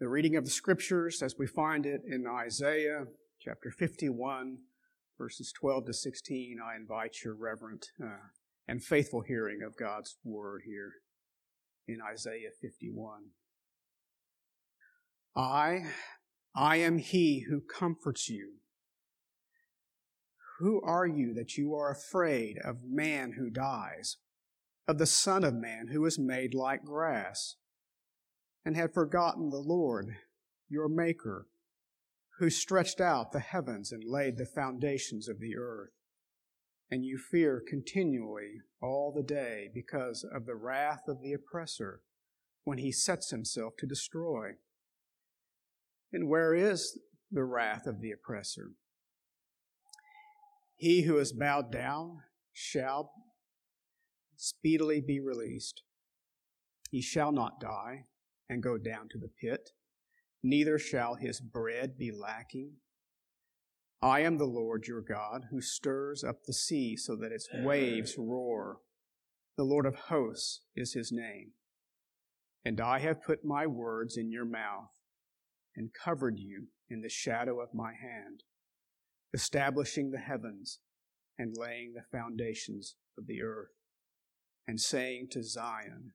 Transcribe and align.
the 0.00 0.08
reading 0.08 0.34
of 0.34 0.44
the 0.44 0.50
scriptures 0.50 1.20
as 1.22 1.36
we 1.38 1.46
find 1.46 1.84
it 1.84 2.00
in 2.06 2.26
Isaiah 2.26 3.04
chapter 3.38 3.70
51, 3.70 4.56
verses 5.18 5.52
12 5.52 5.84
to 5.86 5.92
16. 5.92 6.58
I 6.58 6.74
invite 6.74 7.16
your 7.22 7.34
reverent 7.34 7.88
uh, 8.02 8.28
and 8.66 8.82
faithful 8.82 9.20
hearing 9.20 9.60
of 9.62 9.76
God's 9.76 10.16
word 10.24 10.62
here 10.64 10.92
in 11.86 11.98
Isaiah 12.00 12.48
51. 12.62 13.24
I, 15.36 15.80
I 16.56 16.76
am 16.76 16.96
he 16.96 17.44
who 17.50 17.60
comforts 17.60 18.30
you. 18.30 18.54
Who 20.60 20.80
are 20.80 21.06
you 21.06 21.34
that 21.34 21.58
you 21.58 21.74
are 21.74 21.90
afraid 21.90 22.56
of 22.64 22.84
man 22.84 23.32
who 23.32 23.50
dies, 23.50 24.16
of 24.88 24.96
the 24.96 25.04
Son 25.04 25.44
of 25.44 25.52
Man 25.52 25.88
who 25.92 26.06
is 26.06 26.18
made 26.18 26.54
like 26.54 26.84
grass, 26.84 27.56
and 28.64 28.76
had 28.76 28.92
forgotten 28.92 29.50
the 29.50 29.56
Lord, 29.56 30.16
your 30.68 30.88
Maker, 30.88 31.46
who 32.38 32.50
stretched 32.50 33.00
out 33.00 33.32
the 33.32 33.40
heavens 33.40 33.92
and 33.92 34.02
laid 34.04 34.36
the 34.36 34.46
foundations 34.46 35.28
of 35.28 35.40
the 35.40 35.56
earth? 35.56 35.90
And 36.90 37.04
you 37.04 37.18
fear 37.18 37.62
continually 37.66 38.62
all 38.82 39.12
the 39.14 39.22
day 39.22 39.68
because 39.72 40.24
of 40.24 40.46
the 40.46 40.56
wrath 40.56 41.02
of 41.06 41.22
the 41.22 41.32
oppressor 41.32 42.02
when 42.64 42.78
he 42.78 42.92
sets 42.92 43.30
himself 43.30 43.74
to 43.78 43.86
destroy. 43.86 44.52
And 46.12 46.28
where 46.28 46.54
is 46.54 46.98
the 47.30 47.44
wrath 47.44 47.86
of 47.86 48.00
the 48.00 48.10
oppressor? 48.10 48.72
He 50.76 51.02
who 51.02 51.18
is 51.18 51.32
bowed 51.32 51.70
down 51.70 52.22
shall 52.52 53.12
speedily 54.36 55.00
be 55.00 55.20
released. 55.20 55.82
He 56.90 57.02
shall 57.02 57.30
not 57.30 57.60
die 57.60 58.06
and 58.50 58.62
go 58.62 58.76
down 58.76 59.08
to 59.08 59.18
the 59.18 59.30
pit, 59.40 59.70
neither 60.42 60.78
shall 60.78 61.14
his 61.14 61.40
bread 61.40 61.96
be 61.96 62.10
lacking. 62.12 62.72
I 64.02 64.20
am 64.20 64.36
the 64.36 64.44
Lord 64.44 64.86
your 64.86 65.00
God, 65.00 65.46
who 65.50 65.62
stirs 65.62 66.24
up 66.24 66.40
the 66.44 66.52
sea 66.52 66.96
so 66.96 67.16
that 67.16 67.32
its 67.32 67.48
waves 67.54 68.16
roar. 68.18 68.78
The 69.56 69.64
Lord 69.64 69.86
of 69.86 69.94
hosts 69.94 70.62
is 70.74 70.94
his 70.94 71.12
name. 71.12 71.52
And 72.64 72.80
I 72.80 72.98
have 72.98 73.22
put 73.22 73.44
my 73.44 73.66
words 73.66 74.16
in 74.16 74.30
your 74.30 74.44
mouth 74.44 74.90
and 75.76 75.90
covered 76.04 76.38
you 76.38 76.66
in 76.88 77.02
the 77.02 77.08
shadow 77.08 77.60
of 77.60 77.72
my 77.72 77.92
hand 77.92 78.42
establishing 79.32 80.10
the 80.10 80.18
heavens 80.18 80.80
and 81.38 81.54
laying 81.56 81.94
the 81.94 82.02
foundations 82.10 82.96
of 83.16 83.26
the 83.26 83.42
earth, 83.42 83.70
and 84.66 84.80
saying 84.80 85.28
to 85.30 85.42
Zion, 85.42 86.12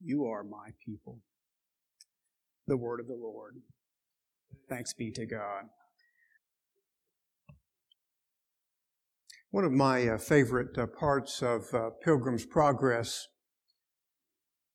You 0.00 0.24
are 0.24 0.44
my 0.44 0.70
people. 0.84 1.20
The 2.68 2.76
word 2.76 3.00
of 3.00 3.06
the 3.06 3.14
Lord. 3.14 3.54
Thanks 4.68 4.92
be 4.92 5.10
to 5.12 5.24
God. 5.24 5.64
One 9.50 9.64
of 9.64 9.72
my 9.72 10.06
uh, 10.06 10.18
favorite 10.18 10.76
uh, 10.76 10.86
parts 10.86 11.40
of 11.40 11.62
uh, 11.72 11.88
Pilgrim's 12.04 12.44
Progress 12.44 13.26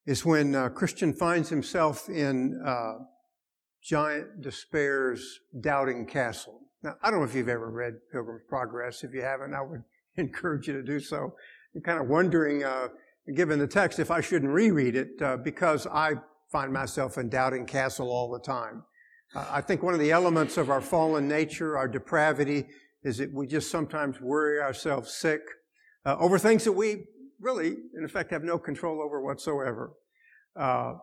is 0.08 0.26
when 0.26 0.56
uh, 0.56 0.70
Christian 0.70 1.14
finds 1.14 1.50
himself 1.50 2.10
in 2.10 2.60
uh, 2.66 2.94
Giant 3.84 4.42
Despair's 4.42 5.42
doubting 5.62 6.08
castle. 6.08 6.62
Now, 6.82 6.96
I 7.04 7.12
don't 7.12 7.20
know 7.20 7.26
if 7.26 7.36
you've 7.36 7.48
ever 7.48 7.70
read 7.70 7.94
Pilgrim's 8.12 8.42
Progress. 8.50 9.04
If 9.04 9.14
you 9.14 9.22
haven't, 9.22 9.54
I 9.54 9.62
would 9.62 9.84
encourage 10.18 10.68
you 10.68 10.74
to 10.74 10.82
do 10.82 11.00
so. 11.00 11.36
I'm 11.76 11.82
kind 11.82 12.02
of 12.02 12.08
wondering, 12.08 12.64
uh, 12.64 12.88
given 13.36 13.60
the 13.60 13.68
text, 13.68 14.00
if 14.00 14.10
I 14.10 14.20
shouldn't 14.20 14.52
reread 14.52 14.96
it, 14.96 15.44
because 15.44 15.86
I 15.86 16.16
find 16.54 16.72
myself 16.72 17.18
in 17.18 17.30
doubting 17.30 17.66
castle 17.66 18.12
all 18.12 18.32
the 18.32 18.40
time. 18.40 18.84
Uh, 19.36 19.44
I 19.50 19.60
think 19.60 19.82
one 19.82 19.96
of 19.96 20.00
the 20.00 20.12
elements 20.12 20.56
of 20.58 20.70
our 20.70 20.82
fallen 20.82 21.28
nature, 21.28 21.76
our 21.76 21.88
depravity, 21.88 22.68
is 23.04 23.18
that 23.18 23.34
we 23.34 23.48
just 23.48 23.72
sometimes 23.72 24.22
worry 24.22 24.62
ourselves 24.62 25.12
sick 25.12 25.42
uh, 26.06 26.16
over 26.20 26.38
things 26.38 26.64
that 26.66 26.72
we 26.72 27.06
really, 27.42 27.76
in 27.98 28.06
effect, 28.06 28.30
have 28.30 28.44
no 28.44 28.60
control 28.60 29.02
over 29.02 29.20
whatsoever. 29.20 29.94
Uh, 30.56 30.94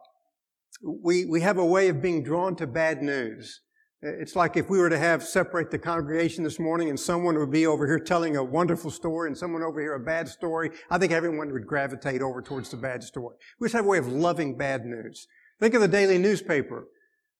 we, 0.85 1.25
we 1.25 1.41
have 1.41 1.59
a 1.59 1.67
way 1.67 1.89
of 1.89 2.01
being 2.01 2.23
drawn 2.23 2.55
to 2.55 2.67
bad 2.69 3.03
news. 3.03 3.61
It's 4.03 4.35
like 4.35 4.57
if 4.57 4.71
we 4.71 4.79
were 4.79 4.89
to 4.89 4.99
have 4.99 5.23
separate 5.23 5.71
the 5.71 5.79
congregation 5.79 6.43
this 6.43 6.59
morning 6.59 6.89
and 6.89 6.99
someone 6.99 7.39
would 7.39 7.51
be 7.51 7.67
over 7.67 7.87
here 7.87 7.99
telling 7.99 8.37
a 8.37 8.43
wonderful 8.43 8.91
story 8.91 9.29
and 9.29 9.37
someone 9.37 9.63
over 9.63 9.79
here 9.79 9.93
a 9.93 10.01
bad 10.01 10.27
story. 10.27 10.71
I 10.89 10.97
think 10.97 11.13
everyone 11.13 11.53
would 11.53 11.67
gravitate 11.67 12.23
over 12.23 12.41
towards 12.41 12.71
the 12.71 12.79
bad 12.79 13.03
story. 13.03 13.37
We 13.59 13.67
just 13.67 13.75
have 13.75 13.85
a 13.85 13.89
way 13.89 13.99
of 13.99 14.09
loving 14.09 14.57
bad 14.57 14.87
news. 14.87 15.27
Think 15.61 15.75
of 15.75 15.83
the 15.83 15.89
daily 15.89 16.17
newspaper. 16.17 16.87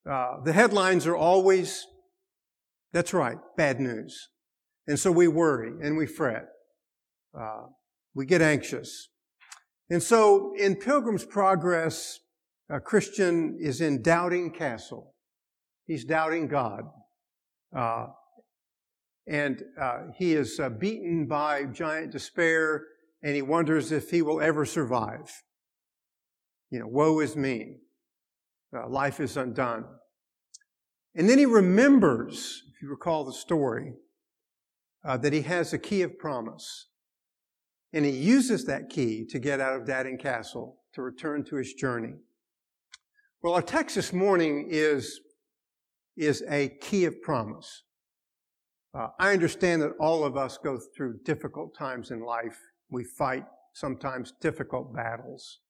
Uh, 0.09 0.43
the 0.45 0.53
headlines 0.53 1.07
are 1.07 1.17
always, 1.17 1.87
that's 2.93 3.15
right, 3.15 3.39
bad 3.57 3.81
news. 3.81 4.29
And 4.87 4.99
so 4.99 5.11
we 5.11 5.29
worry 5.29 5.73
and 5.83 5.97
we 5.97 6.05
fret. 6.05 6.45
Uh, 7.39 7.69
we 8.15 8.27
get 8.27 8.43
anxious. 8.43 9.09
And 9.89 10.03
so 10.03 10.53
in 10.59 10.77
Pilgrim's 10.77 11.25
Progress, 11.25 12.19
a 12.69 12.81
Christian 12.81 13.57
is 13.59 13.81
in 13.81 14.03
Doubting 14.03 14.51
Castle. 14.51 15.15
He's 15.91 16.05
doubting 16.05 16.47
God. 16.47 16.85
Uh, 17.77 18.07
and 19.27 19.61
uh, 19.77 20.03
he 20.17 20.35
is 20.35 20.61
uh, 20.61 20.69
beaten 20.69 21.27
by 21.27 21.65
giant 21.65 22.13
despair, 22.13 22.85
and 23.25 23.35
he 23.35 23.43
wonders 23.43 23.91
if 23.91 24.09
he 24.09 24.23
will 24.23 24.41
ever 24.41 24.65
survive. 24.65 25.43
You 26.71 26.79
know, 26.79 26.87
woe 26.87 27.19
is 27.19 27.35
me. 27.35 27.79
Uh, 28.73 28.89
life 28.89 29.19
is 29.19 29.37
undone. 29.37 29.85
And 31.17 31.29
then 31.29 31.39
he 31.39 31.45
remembers, 31.45 32.63
if 32.73 32.81
you 32.81 32.89
recall 32.89 33.25
the 33.25 33.33
story, 33.33 33.95
uh, 35.05 35.17
that 35.17 35.33
he 35.33 35.43
has 35.43 35.73
a 35.73 35.79
key 35.79 36.03
of 36.03 36.21
promise. 36.21 36.87
And 37.93 38.05
he 38.05 38.13
uses 38.13 38.65
that 38.67 38.91
key 38.91 39.27
to 39.29 39.41
get 39.41 39.59
out 39.59 39.75
of 39.75 39.89
Doubting 39.89 40.19
Castle 40.19 40.77
to 40.95 41.03
return 41.03 41.43
to 41.47 41.57
his 41.57 41.75
journey. 41.75 42.15
Well, 43.43 43.55
our 43.55 43.63
text 43.63 43.97
this 43.97 44.13
morning 44.13 44.69
is 44.71 45.19
is 46.21 46.45
a 46.49 46.69
key 46.81 47.07
of 47.07 47.23
promise. 47.23 47.83
Uh, 48.93 49.09
I 49.19 49.33
understand 49.33 49.81
that 49.83 49.93
all 49.99 50.23
of 50.25 50.37
us 50.37 50.59
go 50.59 50.79
through 50.95 51.21
difficult 51.25 51.75
times 51.75 52.11
in 52.11 52.21
life. 52.21 52.59
We 52.91 53.05
fight 53.05 53.45
sometimes 53.73 54.35
difficult 54.41 54.95
battles. 54.95 55.61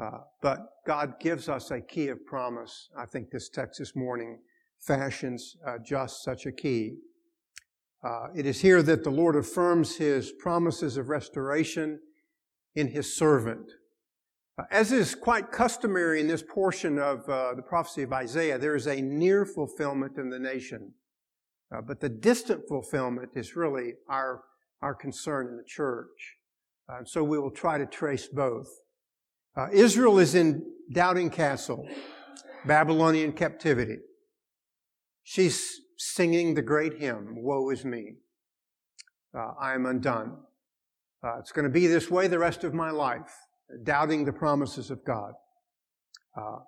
Uh, 0.00 0.18
but 0.42 0.58
God 0.86 1.14
gives 1.18 1.48
us 1.48 1.70
a 1.70 1.80
key 1.80 2.08
of 2.08 2.26
promise. 2.26 2.90
I 2.98 3.06
think 3.06 3.30
this 3.30 3.48
text 3.48 3.78
this 3.78 3.96
morning 3.96 4.40
fashions 4.80 5.56
uh, 5.66 5.78
just 5.84 6.22
such 6.22 6.46
a 6.46 6.52
key. 6.52 6.96
Uh, 8.02 8.28
it 8.34 8.46
is 8.46 8.60
here 8.60 8.82
that 8.82 9.04
the 9.04 9.10
Lord 9.10 9.36
affirms 9.36 9.96
his 9.96 10.32
promises 10.32 10.96
of 10.96 11.08
restoration 11.08 12.00
in 12.74 12.88
his 12.88 13.16
servant. 13.16 13.70
Uh, 14.60 14.64
as 14.70 14.92
is 14.92 15.14
quite 15.14 15.50
customary 15.50 16.20
in 16.20 16.26
this 16.26 16.42
portion 16.42 16.98
of 16.98 17.26
uh, 17.30 17.54
the 17.54 17.62
prophecy 17.62 18.02
of 18.02 18.12
Isaiah, 18.12 18.58
there 18.58 18.76
is 18.76 18.86
a 18.86 19.00
near 19.00 19.46
fulfillment 19.46 20.18
in 20.18 20.28
the 20.28 20.38
nation. 20.38 20.92
Uh, 21.74 21.80
but 21.80 22.00
the 22.00 22.10
distant 22.10 22.68
fulfillment 22.68 23.30
is 23.34 23.56
really 23.56 23.94
our, 24.06 24.42
our 24.82 24.94
concern 24.94 25.46
in 25.46 25.56
the 25.56 25.64
church. 25.64 26.36
Uh, 26.90 26.98
so 27.06 27.24
we 27.24 27.38
will 27.38 27.50
try 27.50 27.78
to 27.78 27.86
trace 27.86 28.26
both. 28.26 28.68
Uh, 29.56 29.68
Israel 29.72 30.18
is 30.18 30.34
in 30.34 30.62
Doubting 30.92 31.30
Castle, 31.30 31.88
Babylonian 32.66 33.32
captivity. 33.32 33.96
She's 35.22 35.80
singing 35.96 36.52
the 36.52 36.62
great 36.62 36.98
hymn, 36.98 37.36
Woe 37.36 37.70
is 37.70 37.86
me. 37.86 38.16
Uh, 39.34 39.52
I 39.58 39.72
am 39.72 39.86
undone. 39.86 40.36
it's 41.38 41.52
going 41.52 41.64
to 41.64 41.70
be 41.70 41.86
this 41.86 42.10
way 42.10 42.26
the 42.26 42.38
rest 42.38 42.62
of 42.62 42.74
my 42.74 42.90
life 42.90 43.32
doubting 43.82 44.24
the 44.24 44.32
promises 44.32 44.90
of 44.90 45.04
God. 45.04 45.32
Uh, 46.36 46.58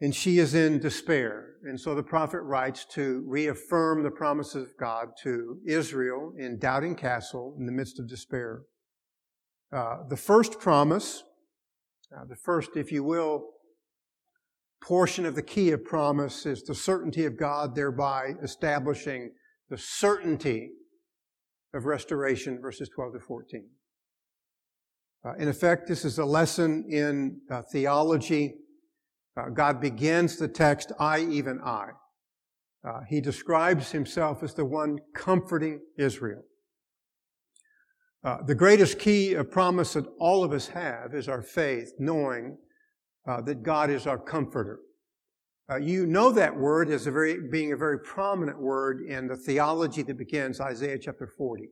and 0.00 0.14
she 0.14 0.38
is 0.38 0.54
in 0.54 0.80
despair. 0.80 1.54
And 1.62 1.80
so 1.80 1.94
the 1.94 2.02
prophet 2.02 2.40
writes 2.40 2.84
to 2.94 3.22
reaffirm 3.26 4.02
the 4.02 4.10
promises 4.10 4.64
of 4.64 4.76
God 4.76 5.10
to 5.22 5.58
Israel 5.64 6.32
in 6.36 6.58
Doubting 6.58 6.96
Castle 6.96 7.54
in 7.58 7.66
the 7.66 7.72
midst 7.72 8.00
of 8.00 8.08
despair. 8.08 8.62
Uh, 9.72 9.98
the 10.08 10.16
first 10.16 10.58
promise, 10.58 11.22
uh, 12.14 12.24
the 12.28 12.36
first, 12.36 12.70
if 12.76 12.90
you 12.90 13.04
will, 13.04 13.44
portion 14.82 15.24
of 15.24 15.36
the 15.36 15.42
key 15.42 15.70
of 15.70 15.84
promise 15.84 16.46
is 16.46 16.64
the 16.64 16.74
certainty 16.74 17.24
of 17.24 17.38
God, 17.38 17.76
thereby 17.76 18.32
establishing 18.42 19.30
the 19.70 19.78
certainty 19.78 20.70
of 21.72 21.86
restoration, 21.86 22.60
verses 22.60 22.90
12 22.94 23.14
to 23.14 23.20
14. 23.20 23.68
Uh, 25.24 25.34
in 25.34 25.48
effect, 25.48 25.86
this 25.86 26.04
is 26.04 26.18
a 26.18 26.24
lesson 26.24 26.84
in 26.88 27.40
uh, 27.50 27.62
theology. 27.70 28.54
Uh, 29.36 29.48
God 29.50 29.80
begins 29.80 30.36
the 30.36 30.48
text, 30.48 30.90
I, 30.98 31.20
even 31.20 31.60
I. 31.60 31.90
Uh, 32.84 33.00
he 33.08 33.20
describes 33.20 33.92
himself 33.92 34.42
as 34.42 34.54
the 34.54 34.64
one 34.64 34.98
comforting 35.14 35.80
Israel. 35.96 36.42
Uh, 38.24 38.38
the 38.44 38.54
greatest 38.54 38.98
key 38.98 39.34
of 39.34 39.50
promise 39.50 39.92
that 39.92 40.06
all 40.18 40.42
of 40.42 40.52
us 40.52 40.66
have 40.68 41.14
is 41.14 41.28
our 41.28 41.42
faith, 41.42 41.92
knowing 42.00 42.58
uh, 43.28 43.40
that 43.42 43.62
God 43.62 43.90
is 43.90 44.06
our 44.06 44.18
comforter. 44.18 44.80
You 45.80 46.04
know 46.04 46.30
that 46.32 46.54
word 46.54 46.90
as 46.90 47.06
a 47.06 47.10
very, 47.10 47.48
being 47.50 47.72
a 47.72 47.76
very 47.78 47.98
prominent 48.00 48.60
word 48.60 49.00
in 49.08 49.26
the 49.26 49.36
theology 49.36 50.02
that 50.02 50.18
begins 50.18 50.60
Isaiah 50.60 50.98
chapter 50.98 51.26
40. 51.26 51.70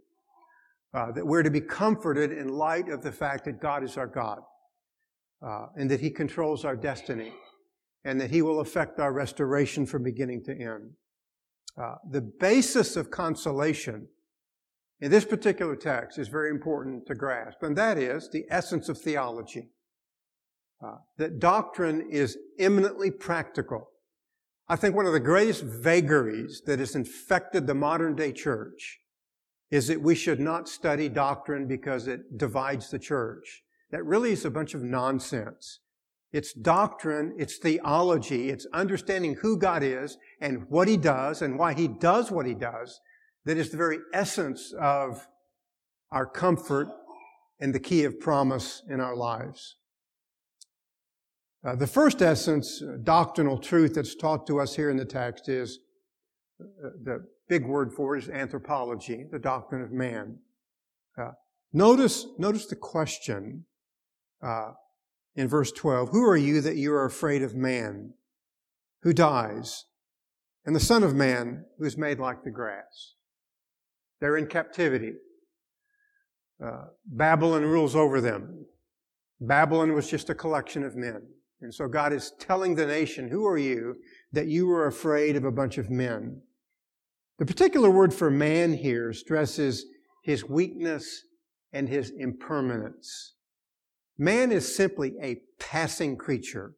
Uh, 0.93 1.13
that 1.13 1.25
we're 1.25 1.43
to 1.43 1.51
be 1.51 1.61
comforted 1.61 2.33
in 2.33 2.49
light 2.49 2.89
of 2.89 3.01
the 3.01 3.13
fact 3.13 3.45
that 3.45 3.61
God 3.61 3.85
is 3.85 3.97
our 3.97 4.09
God 4.09 4.41
uh, 5.41 5.67
and 5.77 5.89
that 5.89 6.01
He 6.01 6.11
controls 6.11 6.65
our 6.65 6.75
destiny 6.75 7.33
and 8.05 8.21
that 8.21 8.31
He 8.31 8.43
will 8.43 8.59
affect 8.59 8.99
our 8.99 9.13
restoration 9.13 9.87
from 9.87 10.03
beginning 10.03 10.43
to 10.45 10.53
end. 10.53 10.91
Uh, 11.81 11.95
the 12.11 12.21
basis 12.21 12.97
of 12.97 13.09
consolation 13.09 14.09
in 15.01 15.13
this 15.13 15.25
particular 15.25 15.77
text 15.77 16.19
is 16.19 16.27
very 16.27 16.51
important 16.51 17.07
to 17.07 17.15
grasp, 17.15 17.63
and 17.63 17.77
that 17.77 17.97
is 17.97 18.29
the 18.33 18.45
essence 18.51 18.89
of 18.89 18.99
theology. 18.99 19.69
Uh, 20.85 20.97
that 21.19 21.39
doctrine 21.39 22.09
is 22.11 22.37
eminently 22.59 23.11
practical. 23.11 23.91
I 24.69 24.77
think 24.77 24.97
one 24.97 25.07
of 25.07 25.13
the 25.13 25.21
greatest 25.21 25.63
vagaries 25.63 26.63
that 26.67 26.81
has 26.81 26.97
infected 26.97 27.67
the 27.67 27.75
modern 27.75 28.17
day 28.17 28.33
church 28.33 28.99
is 29.71 29.87
that 29.87 30.01
we 30.01 30.15
should 30.15 30.41
not 30.41 30.69
study 30.69 31.09
doctrine 31.09 31.67
because 31.67 32.09
it 32.09 32.39
divides 32.39 32.91
the 32.91 32.99
church. 32.99 33.63
That 33.91 34.05
really 34.05 34.33
is 34.33 34.45
a 34.45 34.51
bunch 34.51 34.75
of 34.75 34.83
nonsense. 34.83 35.81
It's 36.33 36.53
doctrine, 36.53 37.35
it's 37.39 37.59
theology, 37.59 38.51
it's 38.51 38.67
understanding 38.73 39.35
who 39.35 39.57
God 39.57 39.83
is 39.83 40.17
and 40.41 40.69
what 40.69 40.89
He 40.89 40.97
does 40.97 41.43
and 41.43 41.59
why 41.59 41.75
He 41.75 41.89
does 41.89 42.31
what 42.31 42.47
He 42.47 42.55
does 42.55 43.01
that 43.45 43.57
is 43.57 43.71
the 43.71 43.77
very 43.77 43.99
essence 44.13 44.73
of 44.79 45.27
our 46.13 46.27
comfort 46.27 46.89
and 47.61 47.75
the 47.75 47.81
key 47.81 48.05
of 48.05 48.21
promise 48.21 48.83
in 48.89 49.01
our 49.01 49.17
lives. 49.17 49.77
Uh, 51.65 51.75
the 51.77 51.87
first 51.87 52.23
essence, 52.23 52.83
uh, 52.83 52.97
doctrinal 53.03 53.59
truth 53.59 53.95
that's 53.95 54.15
taught 54.15 54.47
to 54.47 54.61
us 54.61 54.75
here 54.75 54.89
in 54.89 54.97
the 54.97 55.05
text 55.05 55.49
is 55.49 55.81
uh, 56.61 56.89
the 57.03 57.27
big 57.51 57.67
word 57.67 57.93
for 57.93 58.15
it 58.15 58.23
is 58.23 58.31
anthropology, 58.31 59.27
the 59.29 59.39
doctrine 59.39 59.83
of 59.83 59.91
man. 59.91 60.39
Uh, 61.21 61.33
notice, 61.73 62.25
notice 62.39 62.67
the 62.67 62.77
question 62.77 63.65
uh, 64.41 64.71
in 65.35 65.49
verse 65.49 65.73
12. 65.73 66.11
Who 66.11 66.23
are 66.23 66.37
you 66.37 66.61
that 66.61 66.77
you 66.77 66.93
are 66.93 67.05
afraid 67.05 67.43
of 67.43 67.57
man 67.57 68.15
who 69.03 69.13
dies 69.13 69.87
and 70.65 70.77
the 70.77 70.81
son 70.81 71.03
of 71.03 71.13
man 71.13 71.65
who 71.77 71.85
is 71.85 71.99
made 71.99 72.21
like 72.21 72.45
the 72.45 72.53
grass? 72.53 73.15
They're 74.21 74.37
in 74.37 74.47
captivity. 74.47 75.15
Uh, 76.65 76.85
Babylon 77.05 77.65
rules 77.65 77.97
over 77.97 78.21
them. 78.21 78.65
Babylon 79.41 79.93
was 79.93 80.09
just 80.09 80.31
a 80.31 80.37
collection 80.37 80.85
of 80.85 80.95
men. 80.95 81.23
And 81.63 81.75
so 81.75 81.89
God 81.89 82.13
is 82.13 82.33
telling 82.39 82.77
the 82.77 82.87
nation, 82.87 83.29
who 83.29 83.45
are 83.45 83.59
you 83.59 83.97
that 84.33 84.47
you 84.47 84.71
are 84.71 84.87
afraid 84.87 85.35
of 85.35 85.45
a 85.45 85.51
bunch 85.51 85.79
of 85.79 85.91
men? 85.91 86.43
The 87.41 87.47
particular 87.47 87.91
word 87.91 88.13
for 88.13 88.31
man 88.31 88.75
here 88.75 89.15
stresses 89.15 89.87
his 90.23 90.45
weakness 90.45 91.25
and 91.73 91.89
his 91.89 92.11
impermanence. 92.11 93.33
Man 94.19 94.53
is 94.53 94.77
simply 94.77 95.15
a 95.23 95.41
passing 95.59 96.19
creature. 96.19 96.75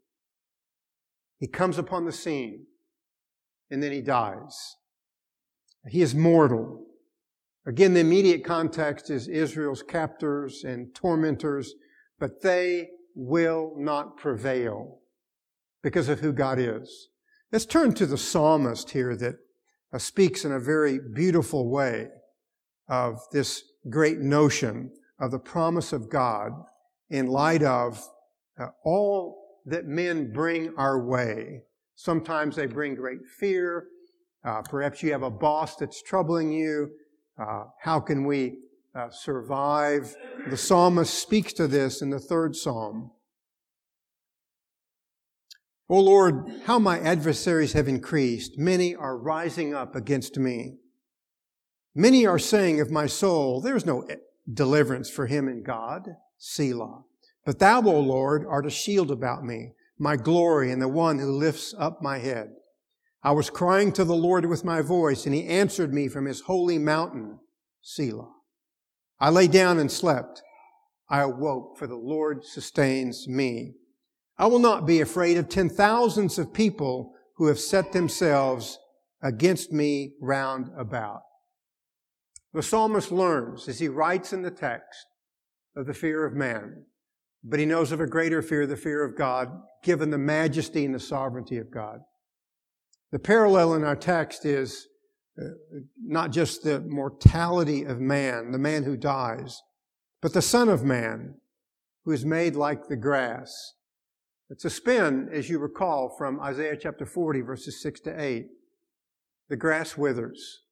He 1.40 1.48
comes 1.48 1.78
upon 1.78 2.04
the 2.04 2.12
scene 2.12 2.66
and 3.72 3.82
then 3.82 3.90
he 3.90 4.02
dies. 4.02 4.76
He 5.88 6.00
is 6.00 6.14
mortal. 6.14 6.86
Again, 7.66 7.94
the 7.94 8.00
immediate 8.00 8.44
context 8.44 9.10
is 9.10 9.26
Israel's 9.26 9.82
captors 9.82 10.62
and 10.62 10.94
tormentors, 10.94 11.74
but 12.20 12.40
they 12.40 12.90
will 13.16 13.74
not 13.76 14.16
prevail 14.16 15.00
because 15.82 16.08
of 16.08 16.20
who 16.20 16.32
God 16.32 16.60
is. 16.60 17.08
Let's 17.50 17.66
turn 17.66 17.94
to 17.94 18.06
the 18.06 18.16
psalmist 18.16 18.90
here 18.90 19.16
that 19.16 19.34
uh, 19.92 19.98
speaks 19.98 20.44
in 20.44 20.52
a 20.52 20.60
very 20.60 20.98
beautiful 21.14 21.70
way 21.70 22.08
of 22.88 23.20
this 23.32 23.64
great 23.90 24.18
notion 24.18 24.90
of 25.20 25.30
the 25.30 25.38
promise 25.38 25.92
of 25.92 26.10
God 26.10 26.52
in 27.10 27.26
light 27.26 27.62
of 27.62 28.02
uh, 28.58 28.68
all 28.84 29.60
that 29.66 29.86
men 29.86 30.32
bring 30.32 30.74
our 30.76 31.04
way. 31.04 31.62
Sometimes 31.94 32.56
they 32.56 32.66
bring 32.66 32.94
great 32.94 33.24
fear. 33.38 33.86
Uh, 34.44 34.62
perhaps 34.62 35.02
you 35.02 35.12
have 35.12 35.22
a 35.22 35.30
boss 35.30 35.76
that's 35.76 36.02
troubling 36.02 36.52
you. 36.52 36.90
Uh, 37.40 37.64
how 37.80 38.00
can 38.00 38.24
we 38.26 38.58
uh, 38.94 39.08
survive? 39.10 40.14
The 40.50 40.56
psalmist 40.56 41.14
speaks 41.14 41.52
to 41.54 41.66
this 41.66 42.02
in 42.02 42.10
the 42.10 42.18
third 42.18 42.56
psalm. 42.56 43.12
O 45.92 46.00
Lord, 46.00 46.50
how 46.64 46.78
my 46.78 46.98
adversaries 47.00 47.74
have 47.74 47.86
increased. 47.86 48.56
Many 48.56 48.94
are 48.94 49.18
rising 49.18 49.74
up 49.74 49.94
against 49.94 50.38
me. 50.38 50.78
Many 51.94 52.24
are 52.24 52.38
saying 52.38 52.80
of 52.80 52.90
my 52.90 53.06
soul, 53.06 53.60
there 53.60 53.76
is 53.76 53.84
no 53.84 54.08
deliverance 54.50 55.10
for 55.10 55.26
him 55.26 55.48
in 55.48 55.62
God. 55.62 56.08
Selah. 56.38 57.02
But 57.44 57.58
thou, 57.58 57.82
O 57.82 58.00
Lord, 58.00 58.46
art 58.48 58.64
a 58.64 58.70
shield 58.70 59.10
about 59.10 59.44
me, 59.44 59.72
my 59.98 60.16
glory 60.16 60.72
and 60.72 60.80
the 60.80 60.88
one 60.88 61.18
who 61.18 61.30
lifts 61.30 61.74
up 61.78 62.00
my 62.00 62.16
head. 62.16 62.52
I 63.22 63.32
was 63.32 63.50
crying 63.50 63.92
to 63.92 64.04
the 64.06 64.14
Lord 64.14 64.46
with 64.46 64.64
my 64.64 64.80
voice, 64.80 65.26
and 65.26 65.34
he 65.34 65.46
answered 65.46 65.92
me 65.92 66.08
from 66.08 66.24
his 66.24 66.40
holy 66.40 66.78
mountain, 66.78 67.38
Selah. 67.82 68.32
I 69.20 69.28
lay 69.28 69.46
down 69.46 69.78
and 69.78 69.92
slept. 69.92 70.40
I 71.10 71.20
awoke, 71.20 71.76
for 71.76 71.86
the 71.86 71.96
Lord 71.96 72.46
sustains 72.46 73.28
me. 73.28 73.74
I 74.38 74.46
will 74.46 74.58
not 74.58 74.86
be 74.86 75.00
afraid 75.00 75.36
of 75.36 75.48
ten 75.48 75.68
thousands 75.68 76.38
of 76.38 76.52
people 76.52 77.14
who 77.36 77.46
have 77.46 77.58
set 77.58 77.92
themselves 77.92 78.78
against 79.22 79.72
me 79.72 80.14
round 80.20 80.70
about. 80.76 81.22
The 82.52 82.62
psalmist 82.62 83.10
learns 83.10 83.68
as 83.68 83.78
he 83.78 83.88
writes 83.88 84.32
in 84.32 84.42
the 84.42 84.50
text 84.50 85.06
of 85.76 85.86
the 85.86 85.94
fear 85.94 86.26
of 86.26 86.34
man, 86.34 86.84
but 87.42 87.58
he 87.58 87.66
knows 87.66 87.92
of 87.92 88.00
a 88.00 88.06
greater 88.06 88.42
fear, 88.42 88.66
the 88.66 88.76
fear 88.76 89.04
of 89.04 89.16
God, 89.16 89.48
given 89.82 90.10
the 90.10 90.18
majesty 90.18 90.84
and 90.84 90.94
the 90.94 91.00
sovereignty 91.00 91.58
of 91.58 91.70
God. 91.70 92.00
The 93.10 93.18
parallel 93.18 93.74
in 93.74 93.84
our 93.84 93.96
text 93.96 94.44
is 94.44 94.86
uh, 95.40 95.44
not 95.98 96.30
just 96.30 96.62
the 96.62 96.80
mortality 96.80 97.84
of 97.84 98.00
man, 98.00 98.52
the 98.52 98.58
man 98.58 98.84
who 98.84 98.96
dies, 98.96 99.62
but 100.20 100.34
the 100.34 100.42
Son 100.42 100.68
of 100.68 100.84
Man, 100.84 101.34
who 102.04 102.12
is 102.12 102.24
made 102.24 102.54
like 102.54 102.88
the 102.88 102.96
grass. 102.96 103.74
It's 104.52 104.66
a 104.66 104.70
spin, 104.70 105.30
as 105.32 105.48
you 105.48 105.58
recall, 105.58 106.10
from 106.10 106.38
Isaiah 106.38 106.76
chapter 106.76 107.06
40, 107.06 107.40
verses 107.40 107.80
6 107.80 108.00
to 108.00 108.22
8. 108.22 108.48
The 109.48 109.56
grass 109.56 109.96
withers, 109.96 110.64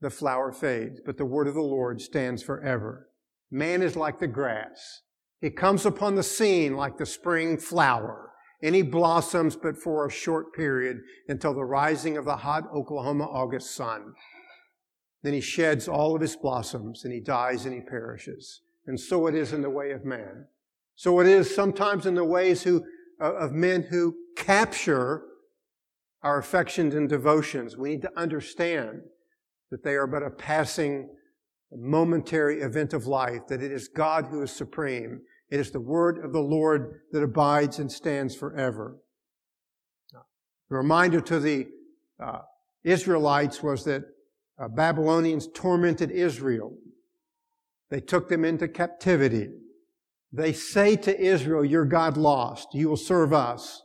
the 0.00 0.08
flower 0.08 0.52
fades, 0.52 0.98
but 1.04 1.18
the 1.18 1.26
word 1.26 1.48
of 1.48 1.54
the 1.54 1.60
Lord 1.60 2.00
stands 2.00 2.42
forever. 2.42 3.10
Man 3.50 3.82
is 3.82 3.94
like 3.94 4.18
the 4.18 4.26
grass. 4.26 5.02
He 5.38 5.50
comes 5.50 5.84
upon 5.84 6.14
the 6.14 6.22
scene 6.22 6.76
like 6.76 6.96
the 6.96 7.04
spring 7.04 7.58
flower 7.58 8.30
and 8.62 8.74
he 8.74 8.80
blossoms, 8.80 9.54
but 9.54 9.76
for 9.76 10.06
a 10.06 10.10
short 10.10 10.54
period 10.54 11.00
until 11.28 11.52
the 11.52 11.66
rising 11.66 12.16
of 12.16 12.24
the 12.24 12.38
hot 12.38 12.64
Oklahoma 12.74 13.24
August 13.24 13.74
sun. 13.74 14.14
Then 15.22 15.34
he 15.34 15.42
sheds 15.42 15.88
all 15.88 16.14
of 16.14 16.22
his 16.22 16.36
blossoms 16.36 17.04
and 17.04 17.12
he 17.12 17.20
dies 17.20 17.66
and 17.66 17.74
he 17.74 17.82
perishes. 17.82 18.62
And 18.86 18.98
so 18.98 19.26
it 19.26 19.34
is 19.34 19.52
in 19.52 19.60
the 19.60 19.68
way 19.68 19.90
of 19.90 20.06
man. 20.06 20.46
So 20.98 21.20
it 21.20 21.28
is 21.28 21.54
sometimes 21.54 22.06
in 22.06 22.16
the 22.16 22.24
ways 22.24 22.64
who, 22.64 22.84
uh, 23.20 23.32
of 23.34 23.52
men 23.52 23.82
who 23.82 24.16
capture 24.36 25.22
our 26.24 26.38
affections 26.40 26.92
and 26.96 27.08
devotions. 27.08 27.76
We 27.76 27.90
need 27.90 28.02
to 28.02 28.18
understand 28.18 29.02
that 29.70 29.84
they 29.84 29.94
are 29.94 30.08
but 30.08 30.24
a 30.24 30.30
passing, 30.30 31.08
momentary 31.70 32.62
event 32.62 32.94
of 32.94 33.06
life, 33.06 33.46
that 33.46 33.62
it 33.62 33.70
is 33.70 33.86
God 33.86 34.26
who 34.26 34.42
is 34.42 34.50
supreme, 34.50 35.20
it 35.50 35.60
is 35.60 35.70
the 35.70 35.78
word 35.78 36.18
of 36.24 36.32
the 36.32 36.40
Lord 36.40 37.02
that 37.12 37.22
abides 37.22 37.78
and 37.78 37.92
stands 37.92 38.34
forever. 38.34 38.96
The 40.12 40.76
reminder 40.76 41.20
to 41.20 41.38
the 41.38 41.68
uh, 42.20 42.40
Israelites 42.82 43.62
was 43.62 43.84
that 43.84 44.02
uh, 44.60 44.66
Babylonians 44.66 45.46
tormented 45.54 46.10
Israel. 46.10 46.76
They 47.88 48.00
took 48.00 48.28
them 48.28 48.44
into 48.44 48.66
captivity. 48.66 49.50
They 50.32 50.52
say 50.52 50.96
to 50.96 51.18
Israel, 51.18 51.64
Your 51.64 51.84
God 51.84 52.16
lost. 52.16 52.68
You 52.74 52.88
will 52.88 52.96
serve 52.96 53.32
us. 53.32 53.82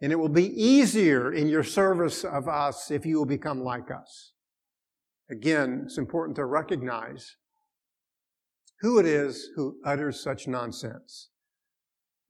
And 0.00 0.10
it 0.12 0.16
will 0.16 0.28
be 0.28 0.52
easier 0.60 1.32
in 1.32 1.48
your 1.48 1.62
service 1.62 2.24
of 2.24 2.48
us 2.48 2.90
if 2.90 3.06
you 3.06 3.18
will 3.18 3.26
become 3.26 3.62
like 3.62 3.90
us. 3.90 4.32
Again, 5.30 5.82
it's 5.86 5.98
important 5.98 6.36
to 6.36 6.44
recognize 6.44 7.36
who 8.80 8.98
it 8.98 9.06
is 9.06 9.50
who 9.54 9.76
utters 9.84 10.20
such 10.20 10.48
nonsense. 10.48 11.30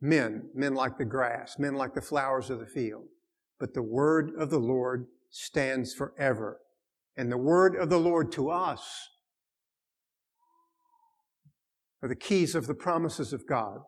Men, 0.01 0.51
men 0.55 0.75
like 0.75 0.99
the 0.99 1.05
grass, 1.05 1.59
men 1.59 1.75
like 1.75 1.95
the 1.95 2.03
flowers 2.03 2.51
of 2.51 2.61
the 2.61 2.67
field. 2.67 3.07
But 3.59 3.73
the 3.73 3.83
word 3.83 4.33
of 4.39 4.51
the 4.51 4.59
Lord 4.59 5.07
stands 5.31 5.95
forever. 5.95 6.61
And 7.17 7.33
the 7.33 7.39
word 7.39 7.75
of 7.75 7.89
the 7.89 7.99
Lord 7.99 8.31
to 8.33 8.51
us 8.51 9.09
are 12.03 12.09
the 12.09 12.17
keys 12.17 12.55
of 12.55 12.67
the 12.67 12.75
promises 12.75 13.33
of 13.33 13.47
God 13.47 13.79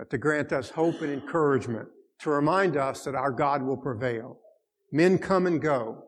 uh, 0.00 0.04
to 0.10 0.18
grant 0.18 0.52
us 0.52 0.70
hope 0.70 1.00
and 1.02 1.12
encouragement, 1.12 1.88
to 2.20 2.30
remind 2.30 2.76
us 2.76 3.04
that 3.04 3.14
our 3.14 3.32
God 3.32 3.62
will 3.62 3.76
prevail. 3.76 4.38
Men 4.92 5.18
come 5.18 5.46
and 5.46 5.60
go. 5.60 6.04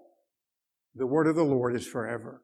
The 0.95 1.07
word 1.07 1.27
of 1.27 1.35
the 1.35 1.43
Lord 1.43 1.75
is 1.75 1.87
forever. 1.87 2.43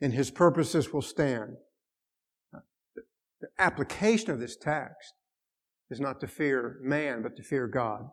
And 0.00 0.12
his 0.12 0.30
purposes 0.30 0.92
will 0.92 1.02
stand. 1.02 1.56
Uh, 2.54 2.60
the 3.40 3.48
application 3.58 4.30
of 4.30 4.40
this 4.40 4.56
text 4.56 5.14
is 5.90 6.00
not 6.00 6.20
to 6.20 6.26
fear 6.26 6.78
man, 6.82 7.22
but 7.22 7.36
to 7.36 7.42
fear 7.42 7.68
God. 7.68 8.08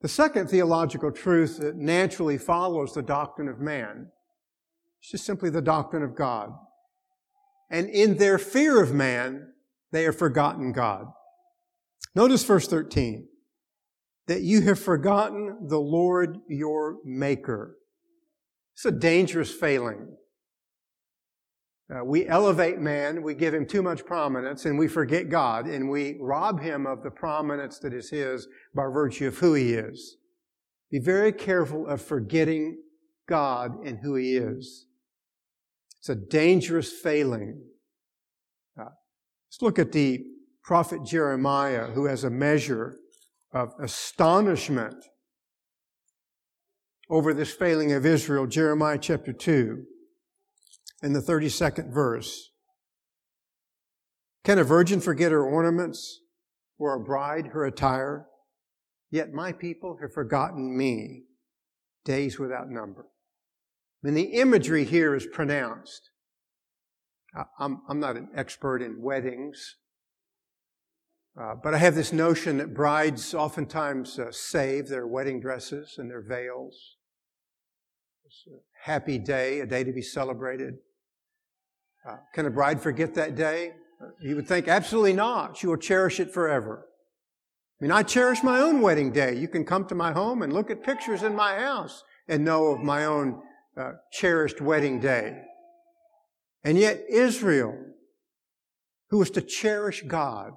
The 0.00 0.08
second 0.08 0.48
theological 0.48 1.12
truth 1.12 1.58
that 1.58 1.76
naturally 1.76 2.38
follows 2.38 2.94
the 2.94 3.02
doctrine 3.02 3.48
of 3.48 3.60
man 3.60 4.06
is 5.02 5.10
just 5.10 5.24
simply 5.24 5.50
the 5.50 5.62
doctrine 5.62 6.02
of 6.02 6.16
God. 6.16 6.50
And 7.70 7.88
in 7.88 8.16
their 8.16 8.38
fear 8.38 8.82
of 8.82 8.92
man, 8.92 9.52
they 9.92 10.02
have 10.04 10.16
forgotten 10.16 10.72
God. 10.72 11.06
Notice 12.14 12.44
verse 12.44 12.66
13 12.66 13.28
that 14.26 14.42
you 14.42 14.60
have 14.62 14.78
forgotten 14.78 15.66
the 15.68 15.80
Lord 15.80 16.38
your 16.48 16.98
Maker. 17.04 17.76
It's 18.74 18.84
a 18.84 18.92
dangerous 18.92 19.52
failing. 19.52 20.16
Uh, 21.92 22.04
we 22.04 22.28
elevate 22.28 22.78
man, 22.78 23.22
we 23.22 23.34
give 23.34 23.52
him 23.52 23.66
too 23.66 23.82
much 23.82 24.06
prominence, 24.06 24.64
and 24.64 24.78
we 24.78 24.86
forget 24.86 25.28
God, 25.28 25.66
and 25.66 25.90
we 25.90 26.16
rob 26.20 26.60
him 26.60 26.86
of 26.86 27.02
the 27.02 27.10
prominence 27.10 27.80
that 27.80 27.92
is 27.92 28.10
his 28.10 28.46
by 28.72 28.84
virtue 28.84 29.26
of 29.26 29.38
who 29.38 29.54
he 29.54 29.74
is. 29.74 30.18
Be 30.92 31.00
very 31.00 31.32
careful 31.32 31.88
of 31.88 32.00
forgetting 32.00 32.80
God 33.28 33.84
and 33.84 33.98
who 33.98 34.14
he 34.14 34.36
is. 34.36 34.86
It's 36.00 36.08
a 36.08 36.14
dangerous 36.14 36.90
failing. 36.90 37.62
Uh, 38.78 38.84
let's 38.84 39.60
look 39.60 39.78
at 39.78 39.92
the 39.92 40.24
prophet 40.64 41.04
Jeremiah, 41.04 41.88
who 41.88 42.06
has 42.06 42.24
a 42.24 42.30
measure 42.30 42.96
of 43.52 43.74
astonishment 43.78 44.94
over 47.10 47.34
this 47.34 47.52
failing 47.52 47.92
of 47.92 48.06
Israel. 48.06 48.46
Jeremiah 48.46 48.98
chapter 48.98 49.32
2 49.32 49.84
in 51.02 51.12
the 51.12 51.20
32nd 51.20 51.92
verse. 51.92 52.50
Can 54.42 54.58
a 54.58 54.64
virgin 54.64 55.00
forget 55.00 55.32
her 55.32 55.44
ornaments 55.44 56.20
or 56.78 56.94
a 56.94 57.00
bride 57.00 57.48
her 57.48 57.66
attire? 57.66 58.26
Yet 59.10 59.32
my 59.32 59.52
people 59.52 59.98
have 60.00 60.14
forgotten 60.14 60.78
me 60.78 61.24
days 62.06 62.38
without 62.38 62.70
number. 62.70 63.06
I 64.02 64.06
mean, 64.06 64.14
the 64.14 64.40
imagery 64.40 64.84
here 64.84 65.14
is 65.14 65.26
pronounced. 65.26 66.10
I'm, 67.58 67.82
I'm 67.88 68.00
not 68.00 68.16
an 68.16 68.28
expert 68.34 68.82
in 68.82 69.00
weddings, 69.00 69.76
uh, 71.40 71.54
but 71.62 71.74
I 71.74 71.78
have 71.78 71.94
this 71.94 72.12
notion 72.12 72.58
that 72.58 72.74
brides 72.74 73.34
oftentimes 73.34 74.18
uh, 74.18 74.32
save 74.32 74.88
their 74.88 75.06
wedding 75.06 75.38
dresses 75.38 75.96
and 75.98 76.10
their 76.10 76.22
veils. 76.22 76.96
It's 78.24 78.44
a 78.48 78.90
happy 78.90 79.18
day, 79.18 79.60
a 79.60 79.66
day 79.66 79.84
to 79.84 79.92
be 79.92 80.02
celebrated. 80.02 80.74
Uh, 82.08 82.16
can 82.34 82.46
a 82.46 82.50
bride 82.50 82.80
forget 82.80 83.14
that 83.14 83.36
day? 83.36 83.72
Uh, 84.02 84.08
you 84.20 84.34
would 84.34 84.48
think 84.48 84.66
absolutely 84.66 85.12
not. 85.12 85.56
She 85.56 85.66
will 85.66 85.76
cherish 85.76 86.18
it 86.18 86.32
forever. 86.32 86.86
I 87.80 87.84
mean, 87.84 87.92
I 87.92 88.02
cherish 88.02 88.42
my 88.42 88.60
own 88.60 88.80
wedding 88.80 89.12
day. 89.12 89.36
You 89.36 89.48
can 89.48 89.64
come 89.64 89.86
to 89.86 89.94
my 89.94 90.12
home 90.12 90.42
and 90.42 90.52
look 90.52 90.70
at 90.70 90.82
pictures 90.82 91.22
in 91.22 91.34
my 91.34 91.56
house 91.56 92.02
and 92.28 92.44
know 92.44 92.68
of 92.68 92.80
my 92.80 93.04
own 93.04 93.42
uh, 93.76 93.92
cherished 94.12 94.60
wedding 94.60 95.00
day. 95.00 95.42
And 96.64 96.78
yet 96.78 97.02
Israel, 97.08 97.76
who 99.10 99.18
was 99.18 99.30
to 99.30 99.40
cherish 99.40 100.02
God, 100.06 100.52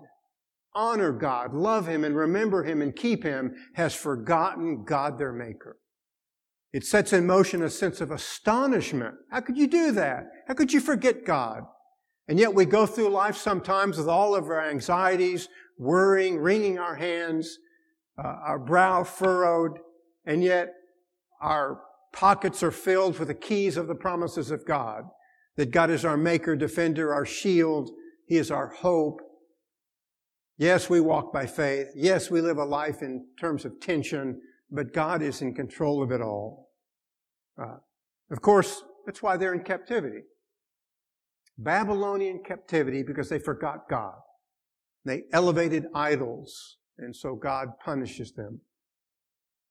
honor 0.75 1.11
God, 1.11 1.53
love 1.53 1.87
Him 1.87 2.03
and 2.03 2.15
remember 2.15 2.63
Him 2.63 2.81
and 2.81 2.95
keep 2.95 3.23
Him, 3.23 3.53
has 3.75 3.93
forgotten 3.93 4.83
God 4.83 5.17
their 5.17 5.33
Maker. 5.33 5.77
It 6.73 6.85
sets 6.85 7.13
in 7.13 7.27
motion 7.27 7.61
a 7.61 7.69
sense 7.69 8.01
of 8.01 8.09
astonishment. 8.09 9.15
How 9.31 9.41
could 9.41 9.57
you 9.57 9.67
do 9.67 9.91
that? 9.91 10.25
How 10.47 10.55
could 10.55 10.73
you 10.73 10.79
forget 10.79 11.23
God? 11.23 11.63
And 12.27 12.39
yet 12.39 12.53
we 12.53 12.65
go 12.65 12.85
through 12.85 13.09
life 13.09 13.37
sometimes 13.37 13.97
with 13.97 14.07
all 14.07 14.33
of 14.33 14.45
our 14.45 14.67
anxieties, 14.67 15.49
worrying, 15.77 16.37
wringing 16.37 16.79
our 16.79 16.95
hands, 16.95 17.59
uh, 18.17 18.27
our 18.27 18.59
brow 18.59 19.03
furrowed, 19.03 19.77
and 20.25 20.43
yet 20.43 20.69
our 21.41 21.79
pockets 22.13 22.63
are 22.63 22.71
filled 22.71 23.19
with 23.19 23.27
the 23.27 23.33
keys 23.33 23.75
of 23.75 23.87
the 23.87 23.95
promises 23.95 24.51
of 24.51 24.65
God. 24.65 25.03
That 25.57 25.71
God 25.71 25.91
is 25.91 26.05
our 26.05 26.17
maker, 26.17 26.55
defender, 26.55 27.13
our 27.13 27.25
shield. 27.25 27.91
He 28.27 28.37
is 28.37 28.49
our 28.49 28.67
hope. 28.67 29.19
Yes, 30.57 30.89
we 30.89 30.99
walk 30.99 31.33
by 31.33 31.45
faith. 31.45 31.87
Yes, 31.95 32.31
we 32.31 32.41
live 32.41 32.57
a 32.57 32.63
life 32.63 33.01
in 33.01 33.27
terms 33.39 33.65
of 33.65 33.79
tension, 33.81 34.39
but 34.71 34.93
God 34.93 35.21
is 35.21 35.41
in 35.41 35.53
control 35.53 36.01
of 36.01 36.11
it 36.11 36.21
all. 36.21 36.69
Uh, 37.61 37.77
of 38.31 38.41
course, 38.41 38.83
that's 39.05 39.21
why 39.21 39.37
they're 39.37 39.53
in 39.53 39.63
captivity. 39.63 40.21
Babylonian 41.57 42.41
captivity 42.43 43.03
because 43.03 43.29
they 43.29 43.39
forgot 43.39 43.89
God. 43.89 44.15
They 45.05 45.23
elevated 45.33 45.85
idols, 45.93 46.77
and 46.97 47.15
so 47.15 47.35
God 47.35 47.69
punishes 47.83 48.31
them. 48.31 48.61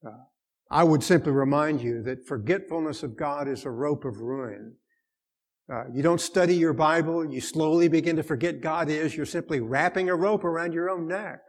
Uh, 0.07 0.25
I 0.71 0.85
would 0.85 1.03
simply 1.03 1.33
remind 1.33 1.83
you 1.83 2.03
that 2.03 2.27
forgetfulness 2.27 3.03
of 3.03 3.17
God 3.17 3.49
is 3.49 3.65
a 3.65 3.71
rope 3.71 4.05
of 4.05 4.19
ruin. 4.19 4.75
Uh, 5.73 5.85
you 5.93 6.03
don't 6.03 6.21
study 6.21 6.55
your 6.55 6.73
Bible, 6.73 7.25
you 7.25 7.41
slowly 7.41 7.89
begin 7.89 8.17
to 8.17 8.23
forget 8.23 8.61
God 8.61 8.89
is, 8.89 9.17
you're 9.17 9.27
simply 9.27 9.61
wrapping 9.61 10.09
a 10.09 10.17
rope 10.17 10.45
around 10.45 10.73
your 10.73 10.91
own 10.91 11.07
neck. 11.07 11.41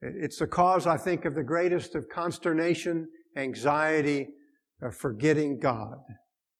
It's 0.00 0.38
the 0.38 0.46
cause, 0.46 0.86
I 0.86 0.96
think, 0.96 1.24
of 1.24 1.34
the 1.34 1.42
greatest 1.42 1.94
of 1.94 2.08
consternation, 2.08 3.08
anxiety, 3.36 4.28
of 4.82 4.94
forgetting 4.94 5.58
God. 5.58 5.96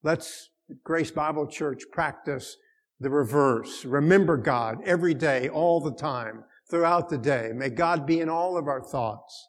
Let's, 0.02 0.48
Grace 0.82 1.10
Bible 1.10 1.46
Church, 1.46 1.82
practice 1.92 2.56
the 3.00 3.10
reverse. 3.10 3.84
Remember 3.84 4.36
God 4.36 4.78
every 4.86 5.14
day, 5.14 5.48
all 5.48 5.80
the 5.80 5.94
time, 5.94 6.44
throughout 6.70 7.10
the 7.10 7.18
day. 7.18 7.52
May 7.54 7.68
God 7.68 8.06
be 8.06 8.20
in 8.20 8.28
all 8.28 8.56
of 8.56 8.66
our 8.66 8.82
thoughts. 8.82 9.48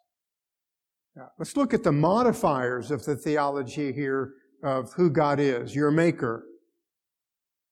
Let's 1.40 1.56
look 1.56 1.74
at 1.74 1.84
the 1.84 1.92
modifiers 1.92 2.92
of 2.92 3.06
the 3.06 3.16
theology 3.16 3.94
here 3.94 4.34
of 4.64 4.94
who 4.94 5.10
God 5.10 5.40
is. 5.40 5.74
Your 5.74 5.92
maker, 5.92 6.46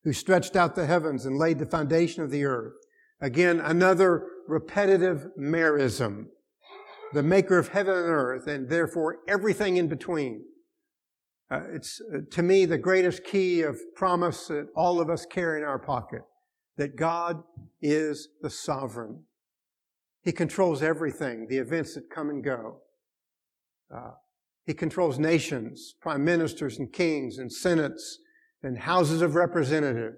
who 0.04 0.14
stretched 0.14 0.56
out 0.56 0.76
the 0.76 0.86
heavens 0.86 1.26
and 1.26 1.38
laid 1.38 1.60
the 1.60 1.66
foundation 1.66 2.24
of 2.24 2.32
the 2.32 2.46
earth. 2.46 2.74
Again, 3.20 3.60
another 3.60 4.28
repetitive 4.48 5.28
merism. 5.40 6.26
The 7.14 7.24
maker 7.24 7.58
of 7.58 7.70
heaven 7.70 7.96
and 7.96 8.08
earth, 8.08 8.48
and 8.48 8.70
therefore 8.70 9.20
everything 9.28 9.78
in 9.78 9.88
between. 9.88 10.44
Uh, 11.52 11.62
it's, 11.72 12.02
uh, 12.14 12.20
to 12.32 12.42
me, 12.42 12.66
the 12.66 12.78
greatest 12.78 13.24
key 13.24 13.62
of 13.62 13.78
promise 13.96 14.48
that 14.48 14.68
all 14.76 15.00
of 15.00 15.10
us 15.10 15.26
carry 15.26 15.62
in 15.62 15.68
our 15.68 15.80
pocket. 15.80 16.22
That 16.78 16.96
God 16.96 17.44
is 17.82 18.30
the 18.42 18.50
sovereign. 18.50 19.24
He 20.24 20.32
controls 20.32 20.82
everything, 20.82 21.48
the 21.48 21.58
events 21.58 21.94
that 21.96 22.10
come 22.10 22.30
and 22.30 22.44
go. 22.44 22.80
Uh, 23.94 24.12
he 24.66 24.74
controls 24.74 25.20
nations, 25.20 25.96
prime 26.02 26.24
ministers 26.24 26.80
and 26.80 26.92
kings 26.92 27.38
and 27.38 27.52
senates 27.52 28.20
and 28.64 28.78
houses 28.78 29.22
of 29.22 29.36
representative, 29.36 30.14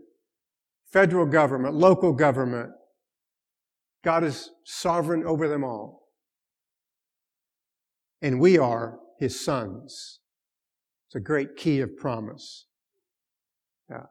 federal 0.92 1.26
government, 1.26 1.74
local 1.74 2.14
government, 2.14 2.72
God 4.06 4.24
is 4.24 4.52
sovereign 4.64 5.26
over 5.26 5.48
them 5.48 5.64
all. 5.64 6.10
And 8.22 8.40
we 8.40 8.58
are 8.60 9.00
his 9.20 9.44
sons. 9.44 10.20
It's 11.08 11.16
a 11.16 11.20
great 11.20 11.56
key 11.58 11.82
of 11.82 11.98
promise. 11.98 12.68
Yeah. 13.90 14.04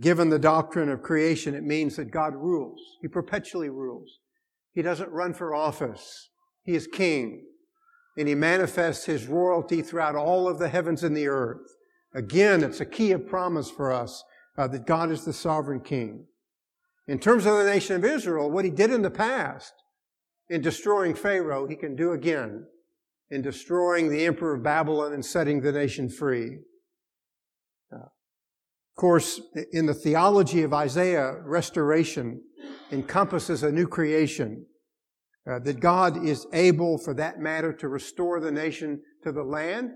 Given 0.00 0.30
the 0.30 0.38
doctrine 0.38 0.88
of 0.88 1.02
creation, 1.02 1.54
it 1.54 1.64
means 1.64 1.96
that 1.96 2.12
God 2.12 2.34
rules. 2.34 2.80
He 3.02 3.08
perpetually 3.08 3.70
rules. 3.70 4.20
He 4.72 4.80
doesn't 4.80 5.10
run 5.10 5.34
for 5.34 5.52
office. 5.54 6.30
He 6.64 6.74
is 6.74 6.86
king. 6.86 7.44
And 8.16 8.28
he 8.28 8.34
manifests 8.34 9.06
his 9.06 9.26
royalty 9.26 9.82
throughout 9.82 10.14
all 10.14 10.48
of 10.48 10.58
the 10.58 10.68
heavens 10.68 11.02
and 11.02 11.16
the 11.16 11.28
earth. 11.28 11.76
Again, 12.14 12.62
it's 12.62 12.80
a 12.80 12.86
key 12.86 13.10
of 13.12 13.26
promise 13.26 13.70
for 13.70 13.92
us 13.92 14.22
uh, 14.56 14.68
that 14.68 14.86
God 14.86 15.10
is 15.10 15.24
the 15.24 15.32
sovereign 15.32 15.80
king. 15.80 16.26
In 17.06 17.18
terms 17.18 17.44
of 17.44 17.58
the 17.58 17.64
nation 17.64 17.96
of 17.96 18.04
Israel, 18.04 18.50
what 18.50 18.64
he 18.64 18.70
did 18.70 18.90
in 18.90 19.02
the 19.02 19.10
past 19.10 19.72
in 20.48 20.60
destroying 20.60 21.14
Pharaoh, 21.14 21.66
he 21.66 21.76
can 21.76 21.96
do 21.96 22.12
again 22.12 22.66
in 23.30 23.42
destroying 23.42 24.10
the 24.10 24.24
emperor 24.24 24.54
of 24.54 24.62
Babylon 24.62 25.12
and 25.12 25.24
setting 25.24 25.60
the 25.60 25.72
nation 25.72 26.08
free. 26.08 26.58
Uh, 27.92 27.96
of 27.96 28.96
course, 28.96 29.40
in 29.72 29.86
the 29.86 29.94
theology 29.94 30.62
of 30.62 30.72
Isaiah, 30.72 31.40
restoration 31.42 32.42
encompasses 32.92 33.62
a 33.62 33.72
new 33.72 33.88
creation. 33.88 34.66
Uh, 35.46 35.58
that 35.58 35.78
God 35.78 36.24
is 36.24 36.46
able, 36.54 36.96
for 36.96 37.12
that 37.14 37.38
matter, 37.38 37.72
to 37.74 37.88
restore 37.88 38.40
the 38.40 38.50
nation 38.50 39.02
to 39.22 39.30
the 39.30 39.42
land. 39.42 39.90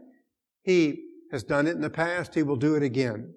He 0.63 1.05
has 1.33 1.43
done 1.43 1.67
it 1.67 1.75
in 1.75 1.81
the 1.81 1.89
past. 1.89 2.35
He 2.35 2.43
will 2.43 2.57
do 2.57 2.75
it 2.75 2.83
again. 2.83 3.33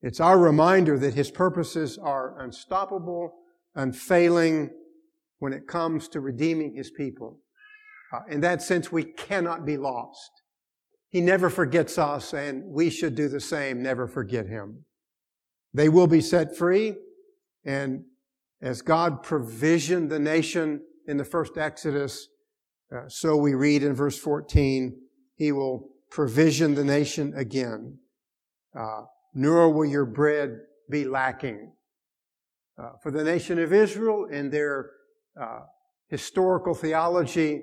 It's 0.00 0.20
our 0.20 0.38
reminder 0.38 0.98
that 0.98 1.14
His 1.14 1.30
purposes 1.30 1.98
are 1.98 2.40
unstoppable, 2.40 3.34
unfailing 3.74 4.70
when 5.42 5.52
it 5.52 5.66
comes 5.66 6.06
to 6.06 6.20
redeeming 6.20 6.72
his 6.76 6.92
people. 6.92 7.40
Uh, 8.12 8.20
in 8.30 8.40
that 8.40 8.62
sense, 8.62 8.92
we 8.92 9.02
cannot 9.02 9.66
be 9.66 9.76
lost. 9.76 10.30
He 11.08 11.20
never 11.20 11.50
forgets 11.50 11.98
us, 11.98 12.32
and 12.32 12.62
we 12.64 12.90
should 12.90 13.16
do 13.16 13.28
the 13.28 13.40
same, 13.40 13.82
never 13.82 14.06
forget 14.06 14.46
him. 14.46 14.84
They 15.74 15.88
will 15.88 16.06
be 16.06 16.20
set 16.20 16.56
free, 16.56 16.94
and 17.64 18.04
as 18.60 18.82
God 18.82 19.24
provisioned 19.24 20.10
the 20.10 20.20
nation 20.20 20.82
in 21.06 21.16
the 21.16 21.24
first 21.24 21.56
Exodus, 21.56 22.28
uh, 22.94 23.08
so 23.08 23.36
we 23.36 23.54
read 23.54 23.82
in 23.82 23.94
verse 23.94 24.18
14, 24.18 24.96
He 25.36 25.52
will 25.52 25.88
provision 26.10 26.74
the 26.74 26.84
nation 26.84 27.32
again. 27.36 27.98
Uh, 28.78 29.02
nor 29.34 29.70
will 29.70 29.86
your 29.86 30.04
bread 30.04 30.58
be 30.90 31.04
lacking. 31.04 31.72
Uh, 32.78 32.90
for 33.02 33.10
the 33.10 33.24
nation 33.24 33.58
of 33.58 33.72
Israel 33.72 34.26
in 34.30 34.50
their 34.50 34.90
uh, 35.40 35.60
historical 36.08 36.74
theology, 36.74 37.62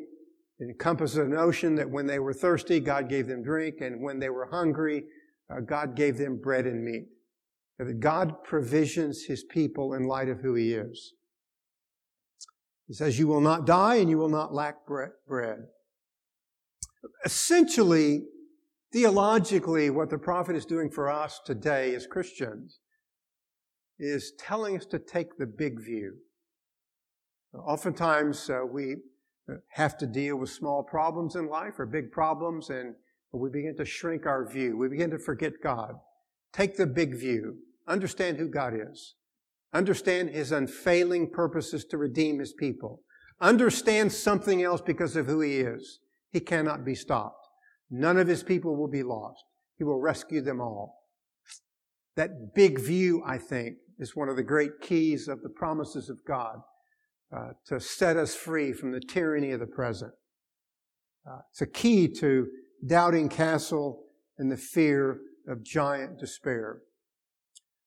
encompasses 0.62 1.17
a 1.17 1.25
notion 1.25 1.75
that 1.75 1.89
when 1.89 2.05
they 2.05 2.19
were 2.19 2.34
thirsty, 2.34 2.79
God 2.79 3.08
gave 3.08 3.27
them 3.27 3.43
drink, 3.43 3.75
and 3.81 4.01
when 4.01 4.19
they 4.19 4.29
were 4.29 4.48
hungry, 4.48 5.05
uh, 5.50 5.62
God 5.62 5.96
gave 5.96 6.17
them 6.17 6.38
bread 6.38 6.65
and 6.65 6.84
meat. 6.84 7.08
That 7.77 8.00
God 8.00 8.43
provisions 8.43 9.24
his 9.24 9.43
people 9.43 9.93
in 9.93 10.03
light 10.03 10.27
of 10.27 10.41
who 10.41 10.55
he 10.55 10.74
is. 10.74 11.13
He 12.89 12.96
says, 12.96 13.19
You 13.19 13.27
will 13.27 13.39
not 13.39 13.65
die 13.65 13.98
and 13.98 14.10
you 14.10 14.17
will 14.17 14.29
not 14.29 14.51
lack 14.51 14.86
bread. 14.86 15.60
Essentially, 17.24 18.24
theologically, 18.91 19.91
what 19.91 20.10
the 20.10 20.17
prophet 20.17 20.55
is 20.55 20.65
doing 20.65 20.89
for 20.89 21.08
us 21.08 21.39
today 21.46 21.93
as 21.93 22.08
Christians 22.08 22.79
is 24.00 24.34
telling 24.39 24.75
us 24.75 24.88
to 24.88 24.98
take 24.98 25.38
the 25.38 25.46
big 25.46 25.79
view. 25.79 26.15
Oftentimes, 27.53 28.50
uh, 28.50 28.62
we 28.65 28.96
have 29.69 29.96
to 30.00 30.08
deal 30.08 30.38
with 30.38 30.50
small 30.50 30.81
problems 30.81 31.36
in 31.36 31.48
life 31.48 31.79
or 31.79 31.86
big 31.86 32.12
problems, 32.12 32.72
and 32.72 32.96
we 33.31 33.51
begin 33.51 33.75
to 33.77 33.86
shrink 33.86 34.25
our 34.25 34.50
view. 34.50 34.75
We 34.75 34.88
begin 34.88 35.12
to 35.12 35.19
forget 35.19 35.53
God. 35.62 35.93
Take 36.53 36.75
the 36.75 36.88
big 36.88 37.15
view. 37.15 37.58
Understand 37.88 38.38
who 38.38 38.48
God 38.48 38.74
is. 38.74 39.13
Understand 39.74 40.30
His 40.30 40.52
unfailing 40.52 41.30
purposes 41.30 41.86
to 41.86 41.98
redeem 41.98 42.40
His 42.40 42.54
people. 42.54 43.02
Understand 43.42 44.12
something 44.12 44.64
else 44.64 44.82
because 44.82 45.16
of 45.16 45.28
who 45.28 45.42
He 45.42 45.58
is. 45.58 46.00
He 46.32 46.40
cannot 46.40 46.86
be 46.86 46.96
stopped. 46.96 47.48
None 47.90 48.18
of 48.18 48.28
His 48.28 48.44
people 48.44 48.76
will 48.76 48.88
be 48.88 49.04
lost. 49.04 49.44
He 49.78 49.84
will 49.84 50.00
rescue 50.00 50.42
them 50.42 50.60
all. 50.60 50.96
That 52.16 52.54
big 52.54 52.80
view, 52.80 53.24
I 53.26 53.38
think, 53.38 53.78
is 53.98 54.16
one 54.16 54.30
of 54.30 54.36
the 54.36 54.44
great 54.44 54.82
keys 54.82 55.28
of 55.28 55.42
the 55.42 55.50
promises 55.50 56.10
of 56.10 56.18
God 56.26 56.58
uh, 57.36 57.50
to 57.68 57.80
set 57.80 58.18
us 58.18 58.36
free 58.36 58.74
from 58.74 58.92
the 58.92 59.00
tyranny 59.00 59.52
of 59.52 59.60
the 59.60 59.68
present. 59.68 60.14
Uh, 61.30 61.40
it's 61.52 61.62
a 61.62 61.68
key 61.68 62.08
to 62.08 62.48
doubting 62.86 63.30
castle 63.30 64.04
and 64.38 64.52
the 64.52 64.58
fear 64.58 65.20
of 65.48 65.64
giant 65.64 66.20
despair. 66.20 66.80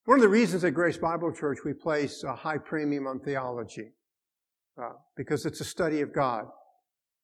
One 0.05 0.19
of 0.19 0.23
the 0.23 0.29
reasons 0.29 0.65
at 0.65 0.75
Grace 0.75 0.97
Bible 0.97 1.33
Church 1.33 1.59
we 1.65 1.75
place 1.75 2.25
a 2.25 2.35
high 2.35 2.59
premium 2.59 3.07
on 3.07 3.21
theology, 3.21 3.93
uh, 4.77 4.95
because 5.17 5.47
it's 5.47 5.61
a 5.61 5.65
study 5.65 6.01
of 6.01 6.13
God. 6.13 6.47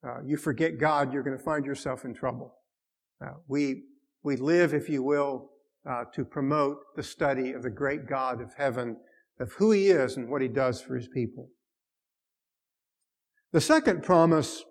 Uh, 0.07 0.23
you 0.25 0.37
forget 0.37 0.79
God, 0.79 1.13
you're 1.13 1.25
going 1.25 1.37
to 1.37 1.43
find 1.43 1.67
yourself 1.67 2.05
in 2.05 2.15
trouble. 2.15 2.55
Uh, 3.21 3.33
we 3.49 3.83
we 4.23 4.37
live, 4.37 4.75
if 4.75 4.89
you 4.89 5.03
will, 5.03 5.51
uh, 5.91 6.05
to 6.15 6.25
promote 6.25 6.77
the 6.95 7.03
study 7.03 7.51
of 7.51 7.63
the 7.63 7.71
great 7.71 8.07
God 8.09 8.41
of 8.41 8.55
heaven, 8.57 8.97
of 9.41 9.53
who 9.55 9.73
He 9.73 9.89
is 9.89 10.17
and 10.17 10.31
what 10.31 10.41
He 10.41 10.49
does 10.49 10.81
for 10.81 10.95
His 10.95 11.09
people. 11.09 11.49
The 13.51 13.61
second 13.61 14.05
promise, 14.05 14.63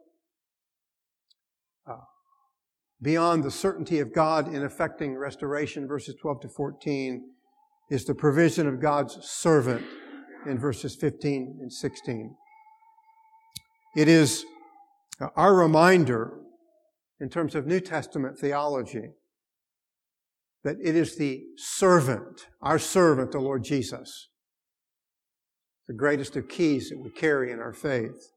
uh, 1.85 2.05
beyond 3.01 3.43
the 3.43 3.51
certainty 3.51 3.99
of 3.99 4.13
God 4.13 4.47
in 4.47 4.63
effecting 4.63 5.17
restoration, 5.17 5.87
verses 5.87 6.15
12 6.21 6.41
to 6.41 6.49
14, 6.49 7.33
is 7.89 8.05
the 8.05 8.15
provision 8.15 8.67
of 8.67 8.81
God's 8.81 9.17
servant 9.23 9.85
in 10.45 10.57
verses 10.57 10.95
15 10.95 11.59
and 11.61 11.71
16. 11.71 12.35
It 13.95 14.07
is 14.07 14.45
our 15.35 15.55
reminder 15.55 16.39
in 17.19 17.29
terms 17.29 17.55
of 17.55 17.65
New 17.65 17.79
Testament 17.79 18.37
theology 18.37 19.09
that 20.63 20.77
it 20.83 20.95
is 20.95 21.15
the 21.15 21.43
servant, 21.55 22.47
our 22.61 22.77
servant, 22.77 23.31
the 23.31 23.39
Lord 23.39 23.63
Jesus, 23.63 24.29
the 25.87 25.93
greatest 25.93 26.35
of 26.35 26.49
keys 26.49 26.89
that 26.89 26.99
we 26.99 27.09
carry 27.09 27.51
in 27.51 27.59
our 27.59 27.73
faith 27.73 28.31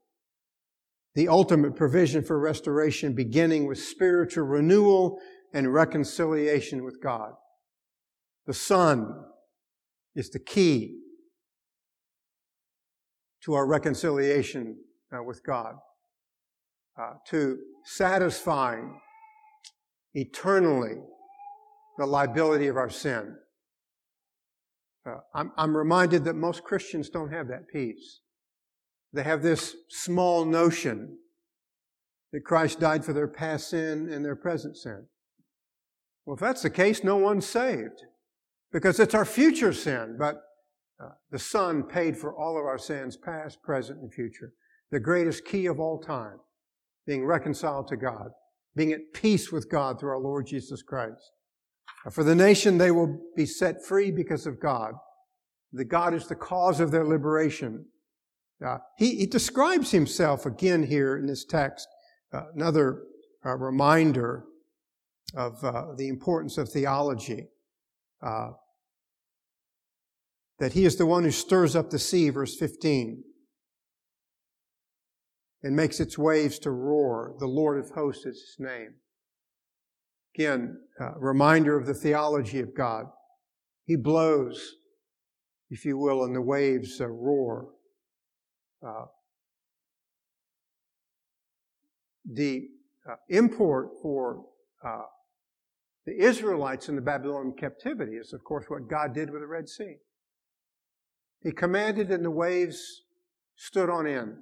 the 1.13 1.27
ultimate 1.27 1.75
provision 1.75 2.23
for 2.23 2.39
restoration, 2.39 3.13
beginning 3.13 3.67
with 3.67 3.79
spiritual 3.79 4.45
renewal 4.45 5.19
and 5.53 5.73
reconciliation 5.73 6.83
with 6.85 7.01
God. 7.01 7.33
The 8.47 8.53
Son 8.53 9.25
is 10.15 10.29
the 10.29 10.39
key 10.39 10.97
to 13.43 13.53
our 13.53 13.65
reconciliation 13.65 14.77
uh, 15.13 15.23
with 15.23 15.43
God, 15.43 15.75
uh, 16.99 17.13
to 17.27 17.57
satisfying 17.85 18.99
eternally 20.13 20.95
the 21.97 22.05
liability 22.05 22.67
of 22.67 22.77
our 22.77 22.89
sin. 22.89 23.35
Uh, 25.05 25.17
I'm, 25.33 25.51
I'm 25.57 25.75
reminded 25.75 26.25
that 26.25 26.35
most 26.35 26.63
Christians 26.63 27.09
don't 27.09 27.31
have 27.31 27.47
that 27.47 27.67
peace. 27.67 28.21
They 29.13 29.23
have 29.23 29.41
this 29.41 29.75
small 29.89 30.45
notion 30.45 31.17
that 32.31 32.45
Christ 32.45 32.79
died 32.79 33.03
for 33.03 33.13
their 33.13 33.27
past 33.27 33.69
sin 33.69 34.09
and 34.11 34.23
their 34.23 34.35
present 34.35 34.77
sin. 34.77 35.07
Well, 36.25 36.35
if 36.35 36.39
that's 36.39 36.61
the 36.61 36.69
case, 36.69 37.03
no 37.03 37.17
one's 37.17 37.45
saved 37.45 38.03
because 38.71 38.99
it's 38.99 39.13
our 39.13 39.25
future 39.25 39.73
sin, 39.73 40.15
but 40.17 40.41
uh, 41.01 41.09
the 41.31 41.39
Son 41.39 41.83
paid 41.83 42.17
for 42.17 42.35
all 42.35 42.57
of 42.57 42.65
our 42.65 42.77
sins, 42.77 43.17
past, 43.17 43.61
present, 43.63 43.99
and 43.99 44.13
future. 44.13 44.53
The 44.91 44.99
greatest 44.99 45.45
key 45.45 45.65
of 45.65 45.79
all 45.79 45.99
time, 45.99 46.37
being 47.07 47.25
reconciled 47.25 47.87
to 47.87 47.97
God, 47.97 48.29
being 48.75 48.91
at 48.91 49.13
peace 49.13 49.51
with 49.51 49.69
God 49.69 49.99
through 49.99 50.11
our 50.11 50.19
Lord 50.19 50.45
Jesus 50.47 50.81
Christ. 50.81 51.31
For 52.11 52.23
the 52.23 52.35
nation, 52.35 52.77
they 52.77 52.91
will 52.91 53.19
be 53.35 53.45
set 53.45 53.83
free 53.85 54.11
because 54.11 54.47
of 54.47 54.59
God. 54.59 54.93
The 55.73 55.85
God 55.85 56.13
is 56.13 56.27
the 56.27 56.35
cause 56.35 56.79
of 56.79 56.91
their 56.91 57.05
liberation. 57.05 57.85
Uh, 58.65 58.77
he, 58.97 59.15
he, 59.15 59.25
describes 59.25 59.91
himself 59.91 60.45
again 60.45 60.83
here 60.83 61.17
in 61.17 61.25
this 61.25 61.45
text, 61.45 61.87
uh, 62.33 62.43
another 62.53 63.03
uh, 63.45 63.55
reminder 63.57 64.43
of 65.35 65.63
uh, 65.63 65.95
the 65.97 66.07
importance 66.07 66.57
of 66.57 66.69
theology. 66.69 67.47
Uh, 68.21 68.49
that 70.61 70.73
he 70.73 70.85
is 70.85 70.95
the 70.95 71.07
one 71.07 71.23
who 71.23 71.31
stirs 71.31 71.75
up 71.75 71.89
the 71.89 71.97
sea, 71.97 72.29
verse 72.29 72.55
15, 72.55 73.23
and 75.63 75.75
makes 75.75 75.99
its 75.99 76.19
waves 76.19 76.59
to 76.59 76.69
roar. 76.69 77.33
The 77.39 77.47
Lord 77.47 77.79
of 77.79 77.89
hosts 77.89 78.27
is 78.27 78.35
his 78.35 78.55
name. 78.59 78.93
Again, 80.35 80.77
reminder 81.17 81.75
of 81.75 81.87
the 81.87 81.95
theology 81.95 82.59
of 82.59 82.75
God. 82.75 83.07
He 83.85 83.95
blows, 83.95 84.75
if 85.71 85.83
you 85.83 85.97
will, 85.97 86.23
and 86.23 86.35
the 86.35 86.43
waves 86.43 87.01
roar. 87.01 87.69
Uh, 88.87 89.05
the 92.31 92.67
uh, 93.09 93.15
import 93.29 93.89
for 93.99 94.45
uh, 94.85 95.05
the 96.05 96.23
Israelites 96.23 96.87
in 96.87 96.95
the 96.95 97.01
Babylonian 97.01 97.55
captivity 97.57 98.17
is, 98.17 98.31
of 98.31 98.43
course, 98.43 98.65
what 98.67 98.87
God 98.87 99.15
did 99.15 99.31
with 99.31 99.41
the 99.41 99.47
Red 99.47 99.67
Sea. 99.67 99.95
He 101.41 101.51
commanded, 101.51 102.11
and 102.11 102.23
the 102.23 102.31
waves 102.31 103.03
stood 103.55 103.89
on 103.89 104.07
end 104.07 104.37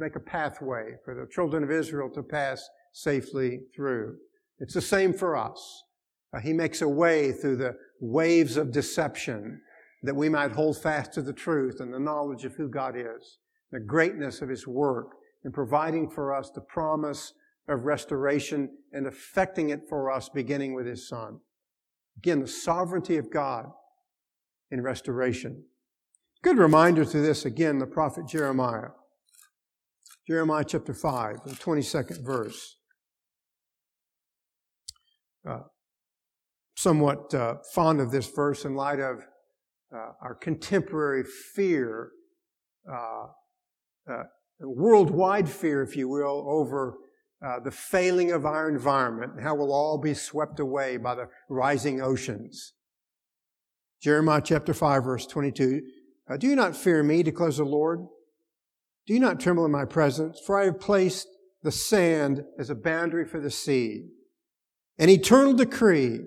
make 0.00 0.16
a 0.16 0.20
pathway 0.20 0.94
for 1.04 1.14
the 1.14 1.26
children 1.30 1.62
of 1.62 1.70
Israel 1.70 2.08
to 2.08 2.22
pass 2.22 2.68
safely 2.92 3.60
through. 3.76 4.16
It's 4.58 4.74
the 4.74 4.80
same 4.80 5.12
for 5.12 5.36
us. 5.36 5.84
Uh, 6.32 6.40
he 6.40 6.52
makes 6.52 6.80
a 6.80 6.88
way 6.88 7.32
through 7.32 7.56
the 7.56 7.76
waves 8.00 8.56
of 8.56 8.72
deception 8.72 9.60
that 10.02 10.16
we 10.16 10.28
might 10.28 10.52
hold 10.52 10.80
fast 10.82 11.12
to 11.12 11.22
the 11.22 11.32
truth 11.32 11.80
and 11.80 11.92
the 11.92 12.00
knowledge 12.00 12.44
of 12.44 12.54
who 12.54 12.68
God 12.68 12.94
is 12.96 13.38
the 13.72 13.78
greatness 13.78 14.42
of 14.42 14.48
His 14.48 14.66
work 14.66 15.12
in 15.44 15.52
providing 15.52 16.10
for 16.10 16.34
us 16.34 16.50
the 16.50 16.60
promise 16.60 17.34
of 17.68 17.84
restoration 17.84 18.68
and 18.92 19.06
effecting 19.06 19.70
it 19.70 19.82
for 19.88 20.10
us 20.10 20.28
beginning 20.28 20.74
with 20.74 20.86
His 20.86 21.08
Son. 21.08 21.38
Again, 22.18 22.40
the 22.40 22.48
sovereignty 22.48 23.16
of 23.16 23.30
God 23.30 23.66
in 24.72 24.82
restoration. 24.82 25.62
Good 26.42 26.56
reminder 26.56 27.04
to 27.04 27.20
this 27.20 27.44
again, 27.44 27.78
the 27.78 27.86
prophet 27.86 28.26
Jeremiah. 28.26 28.88
Jeremiah 30.26 30.64
chapter 30.66 30.94
5, 30.94 31.44
the 31.44 31.50
22nd 31.50 32.24
verse. 32.24 32.76
Uh, 35.46 35.60
somewhat 36.76 37.34
uh, 37.34 37.56
fond 37.74 38.00
of 38.00 38.10
this 38.10 38.26
verse 38.26 38.64
in 38.64 38.74
light 38.74 39.00
of 39.00 39.18
uh, 39.94 40.12
our 40.22 40.34
contemporary 40.34 41.24
fear 41.24 42.12
uh, 42.90 43.26
uh, 44.10 44.22
worldwide 44.60 45.48
fear, 45.48 45.82
if 45.82 45.94
you 45.94 46.08
will, 46.08 46.46
over 46.48 46.96
uh, 47.46 47.60
the 47.60 47.70
failing 47.70 48.32
of 48.32 48.46
our 48.46 48.70
environment 48.70 49.32
and 49.34 49.42
how 49.42 49.54
we'll 49.54 49.74
all 49.74 49.98
be 49.98 50.14
swept 50.14 50.58
away 50.58 50.96
by 50.96 51.14
the 51.14 51.28
rising 51.50 52.00
oceans. 52.00 52.72
Jeremiah 54.02 54.40
chapter 54.42 54.72
5 54.72 55.04
verse 55.04 55.26
22. 55.26 55.82
Do 56.38 56.46
you 56.46 56.54
not 56.54 56.76
fear 56.76 57.02
me, 57.02 57.22
declares 57.22 57.56
the 57.56 57.64
Lord? 57.64 58.06
Do 59.06 59.14
you 59.14 59.20
not 59.20 59.40
tremble 59.40 59.64
in 59.64 59.72
my 59.72 59.84
presence? 59.84 60.40
For 60.44 60.60
I 60.60 60.66
have 60.66 60.80
placed 60.80 61.26
the 61.62 61.72
sand 61.72 62.44
as 62.58 62.70
a 62.70 62.74
boundary 62.74 63.24
for 63.24 63.40
the 63.40 63.50
sea, 63.50 64.06
an 64.98 65.08
eternal 65.08 65.52
decree 65.52 66.20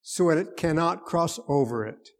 so 0.00 0.28
that 0.28 0.38
it 0.38 0.56
cannot 0.56 1.04
cross 1.04 1.38
over 1.48 1.86
it. 1.86 2.10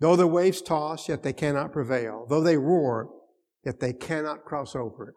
Though 0.00 0.16
the 0.16 0.26
waves 0.26 0.60
toss, 0.62 1.08
yet 1.08 1.22
they 1.22 1.32
cannot 1.32 1.72
prevail. 1.72 2.26
Though 2.28 2.42
they 2.42 2.56
roar, 2.56 3.10
yet 3.64 3.80
they 3.80 3.92
cannot 3.92 4.44
cross 4.44 4.74
over 4.74 5.08
it. 5.08 5.14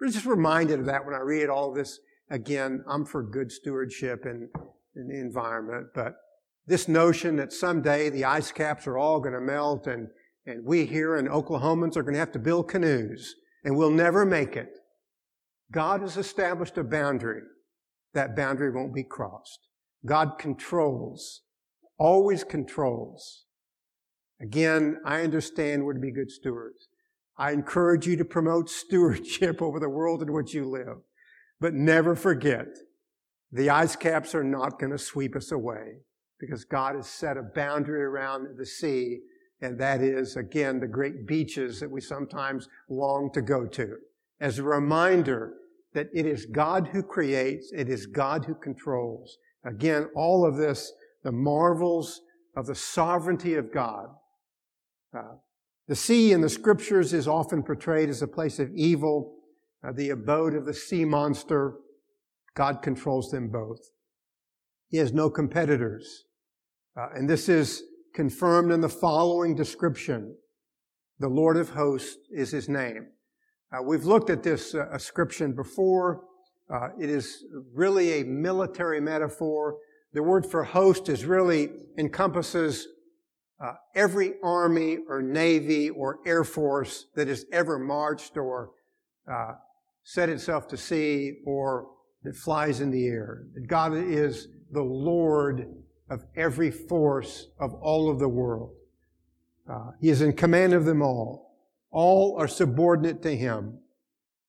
We're 0.00 0.08
just 0.08 0.26
reminded 0.26 0.80
of 0.80 0.86
that 0.86 1.04
when 1.06 1.14
I 1.14 1.20
read 1.20 1.48
all 1.48 1.72
this 1.72 2.00
again. 2.30 2.84
I'm 2.88 3.06
for 3.06 3.22
good 3.22 3.50
stewardship 3.50 4.26
in, 4.26 4.48
in 4.94 5.08
the 5.08 5.18
environment, 5.20 5.88
but 5.94 6.14
this 6.66 6.88
notion 6.88 7.36
that 7.36 7.52
someday 7.52 8.10
the 8.10 8.24
ice 8.24 8.52
caps 8.52 8.86
are 8.86 8.98
all 8.98 9.20
going 9.20 9.34
to 9.34 9.40
melt 9.40 9.86
and, 9.86 10.08
and 10.46 10.64
we 10.64 10.86
here 10.86 11.16
in 11.16 11.26
Oklahomans 11.26 11.96
are 11.96 12.02
going 12.02 12.14
to 12.14 12.20
have 12.20 12.32
to 12.32 12.38
build 12.38 12.68
canoes 12.68 13.34
and 13.64 13.76
we'll 13.76 13.90
never 13.90 14.24
make 14.24 14.56
it. 14.56 14.78
God 15.72 16.00
has 16.00 16.16
established 16.16 16.78
a 16.78 16.84
boundary. 16.84 17.42
That 18.14 18.36
boundary 18.36 18.70
won't 18.70 18.94
be 18.94 19.02
crossed. 19.02 19.58
God 20.04 20.38
controls, 20.38 21.42
always 21.98 22.44
controls. 22.44 23.44
Again, 24.40 24.98
I 25.04 25.22
understand 25.22 25.84
we're 25.84 25.94
to 25.94 26.00
be 26.00 26.12
good 26.12 26.30
stewards. 26.30 26.88
I 27.36 27.52
encourage 27.52 28.06
you 28.06 28.16
to 28.16 28.24
promote 28.24 28.70
stewardship 28.70 29.60
over 29.60 29.80
the 29.80 29.88
world 29.88 30.22
in 30.22 30.32
which 30.32 30.54
you 30.54 30.68
live. 30.68 30.98
But 31.60 31.74
never 31.74 32.14
forget, 32.14 32.68
the 33.50 33.70
ice 33.70 33.96
caps 33.96 34.34
are 34.34 34.44
not 34.44 34.78
going 34.78 34.92
to 34.92 34.98
sweep 34.98 35.34
us 35.34 35.50
away 35.50 35.98
because 36.38 36.64
God 36.64 36.94
has 36.94 37.08
set 37.08 37.36
a 37.36 37.42
boundary 37.42 38.02
around 38.02 38.46
the 38.58 38.66
sea, 38.66 39.20
and 39.60 39.78
that 39.80 40.02
is, 40.02 40.36
again, 40.36 40.80
the 40.80 40.86
great 40.86 41.26
beaches 41.26 41.80
that 41.80 41.90
we 41.90 42.00
sometimes 42.00 42.68
long 42.88 43.30
to 43.32 43.40
go 43.40 43.66
to. 43.66 43.96
As 44.40 44.58
a 44.58 44.62
reminder 44.62 45.54
that 45.94 46.08
it 46.12 46.26
is 46.26 46.44
God 46.44 46.88
who 46.88 47.02
creates, 47.02 47.72
it 47.74 47.88
is 47.88 48.06
God 48.06 48.44
who 48.44 48.54
controls. 48.54 49.38
Again, 49.64 50.08
all 50.14 50.44
of 50.46 50.56
this, 50.56 50.92
the 51.24 51.32
marvels 51.32 52.20
of 52.54 52.66
the 52.66 52.74
sovereignty 52.74 53.54
of 53.54 53.72
God. 53.72 54.08
Uh, 55.16 55.36
the 55.88 55.96
sea 55.96 56.32
in 56.32 56.40
the 56.40 56.48
scriptures 56.48 57.12
is 57.12 57.26
often 57.26 57.62
portrayed 57.62 58.10
as 58.10 58.20
a 58.20 58.28
place 58.28 58.58
of 58.58 58.70
evil, 58.74 59.36
uh, 59.86 59.92
the 59.92 60.10
abode 60.10 60.54
of 60.54 60.66
the 60.66 60.74
sea 60.74 61.04
monster. 61.04 61.76
God 62.54 62.82
controls 62.82 63.30
them 63.30 63.48
both. 63.48 63.80
He 64.88 64.98
has 64.98 65.12
no 65.12 65.30
competitors. 65.30 66.24
Uh, 66.96 67.08
and 67.14 67.28
this 67.28 67.48
is 67.48 67.82
confirmed 68.16 68.72
in 68.72 68.80
the 68.80 68.88
following 68.88 69.54
description. 69.54 70.34
The 71.20 71.28
Lord 71.28 71.58
of 71.58 71.68
hosts 71.68 72.16
is 72.32 72.50
his 72.50 72.66
name. 72.66 73.08
Uh, 73.70 73.82
we've 73.82 74.04
looked 74.04 74.30
at 74.30 74.42
this 74.42 74.74
uh, 74.74 74.86
ascription 74.90 75.52
before. 75.52 76.22
Uh, 76.72 76.88
it 76.98 77.10
is 77.10 77.44
really 77.74 78.20
a 78.20 78.24
military 78.24 79.02
metaphor. 79.02 79.76
The 80.14 80.22
word 80.22 80.46
for 80.46 80.64
host 80.64 81.10
is 81.10 81.26
really 81.26 81.68
encompasses 81.98 82.88
uh, 83.62 83.74
every 83.94 84.34
army 84.42 84.98
or 85.08 85.20
navy 85.20 85.90
or 85.90 86.20
air 86.26 86.42
force 86.42 87.06
that 87.16 87.28
has 87.28 87.44
ever 87.52 87.78
marched 87.78 88.38
or 88.38 88.70
uh, 89.30 89.52
set 90.04 90.30
itself 90.30 90.68
to 90.68 90.76
sea 90.78 91.40
or 91.44 91.88
that 92.24 92.34
flies 92.34 92.80
in 92.80 92.90
the 92.90 93.06
air. 93.06 93.44
God 93.66 93.94
is 93.94 94.48
the 94.72 94.82
Lord 94.82 95.66
of 96.08 96.24
every 96.36 96.70
force 96.70 97.48
of 97.58 97.74
all 97.74 98.10
of 98.10 98.18
the 98.18 98.28
world. 98.28 98.72
Uh, 99.68 99.90
he 100.00 100.08
is 100.08 100.22
in 100.22 100.32
command 100.32 100.72
of 100.72 100.84
them 100.84 101.02
all. 101.02 101.56
All 101.90 102.36
are 102.38 102.48
subordinate 102.48 103.22
to 103.22 103.36
him. 103.36 103.78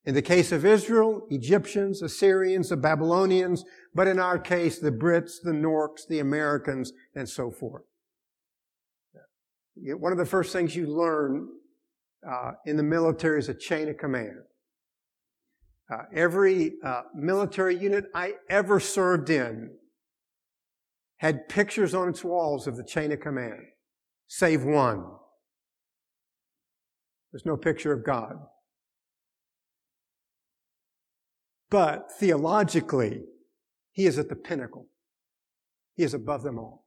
In 0.05 0.13
the 0.13 0.21
case 0.21 0.51
of 0.51 0.65
Israel, 0.65 1.25
Egyptians, 1.29 2.01
Assyrians, 2.01 2.69
the 2.69 2.77
Babylonians, 2.77 3.65
but 3.93 4.07
in 4.07 4.19
our 4.19 4.39
case, 4.39 4.79
the 4.79 4.91
Brits, 4.91 5.41
the 5.43 5.51
Norks, 5.51 6.07
the 6.07 6.19
Americans, 6.19 6.93
and 7.15 7.27
so 7.27 7.51
forth. 7.51 7.83
One 9.75 10.11
of 10.11 10.17
the 10.17 10.25
first 10.25 10.53
things 10.53 10.75
you 10.75 10.87
learn 10.87 11.49
uh, 12.27 12.53
in 12.65 12.77
the 12.77 12.83
military 12.83 13.39
is 13.39 13.49
a 13.49 13.53
chain 13.53 13.89
of 13.89 13.97
command. 13.97 14.39
Uh, 15.91 16.03
every 16.13 16.75
uh, 16.83 17.03
military 17.15 17.77
unit 17.77 18.05
I 18.13 18.33
ever 18.49 18.79
served 18.79 19.29
in 19.29 19.71
had 21.17 21.49
pictures 21.49 21.93
on 21.93 22.09
its 22.09 22.23
walls 22.23 22.67
of 22.67 22.77
the 22.77 22.83
chain 22.83 23.11
of 23.11 23.19
command, 23.19 23.59
save 24.27 24.63
one. 24.63 25.03
There's 27.31 27.45
no 27.45 27.57
picture 27.57 27.91
of 27.91 28.05
God. 28.05 28.35
But 31.69 32.11
theologically, 32.17 33.23
he 33.91 34.05
is 34.05 34.17
at 34.17 34.29
the 34.29 34.35
pinnacle. 34.35 34.87
He 35.95 36.03
is 36.03 36.13
above 36.13 36.43
them 36.43 36.57
all. 36.57 36.85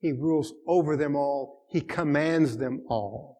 He 0.00 0.12
rules 0.12 0.52
over 0.66 0.96
them 0.96 1.14
all. 1.14 1.64
He 1.70 1.80
commands 1.80 2.56
them 2.56 2.82
all. 2.88 3.38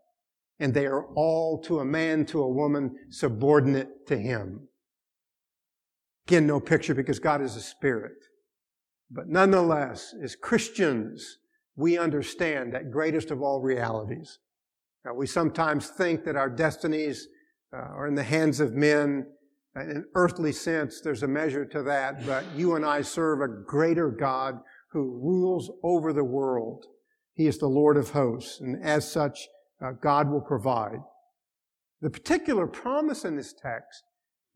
And 0.61 0.72
they 0.72 0.87
are 0.87 1.06
all 1.14 1.61
to 1.62 1.80
a 1.80 1.85
man, 1.85 2.24
to 2.26 2.40
a 2.40 2.48
woman, 2.48 2.94
subordinate 3.11 4.06
to 4.06 4.16
him. 4.16 4.68
Again, 6.28 6.46
no 6.46 6.61
picture 6.61 6.94
because 6.94 7.18
God 7.18 7.42
is 7.42 7.56
a 7.56 7.61
spirit. 7.61 8.12
But 9.14 9.29
nonetheless, 9.29 10.14
as 10.22 10.35
Christians, 10.35 11.38
we 11.77 11.98
understand 11.98 12.72
that 12.72 12.90
greatest 12.90 13.31
of 13.31 13.42
all 13.42 13.61
realities. 13.61 14.38
Now, 15.05 15.14
we 15.14 15.27
sometimes 15.27 15.88
think 15.88 16.25
that 16.25 16.37
our 16.37 16.48
destinies 16.48 17.29
uh, 17.75 17.77
are 17.77 18.07
in 18.07 18.14
the 18.14 18.22
hands 18.22 18.61
of 18.61 18.72
men. 18.72 19.27
In 19.77 19.90
an 19.90 20.05
earthly 20.14 20.53
sense, 20.53 21.01
there's 21.01 21.22
a 21.22 21.29
measure 21.29 21.64
to 21.66 21.83
that, 21.83 22.25
but 22.27 22.44
you 22.55 22.77
and 22.77 22.87
I 22.87 23.03
serve 23.03 23.40
a 23.40 23.48
greater 23.48 24.11
God 24.11 24.59
who 24.90 25.20
rules 25.22 25.70
over 25.83 26.12
the 26.12 26.25
world. 26.25 26.87
He 27.35 27.46
is 27.46 27.59
the 27.59 27.68
Lord 27.68 27.96
of 27.96 28.11
hosts, 28.11 28.61
and 28.61 28.83
as 28.83 29.11
such, 29.11 29.48
uh, 29.85 29.92
God 29.92 30.31
will 30.31 30.42
provide. 30.42 31.01
The 32.01 32.11
particular 32.11 32.66
promise 32.66 33.25
in 33.25 33.37
this 33.37 33.53
text 33.53 34.05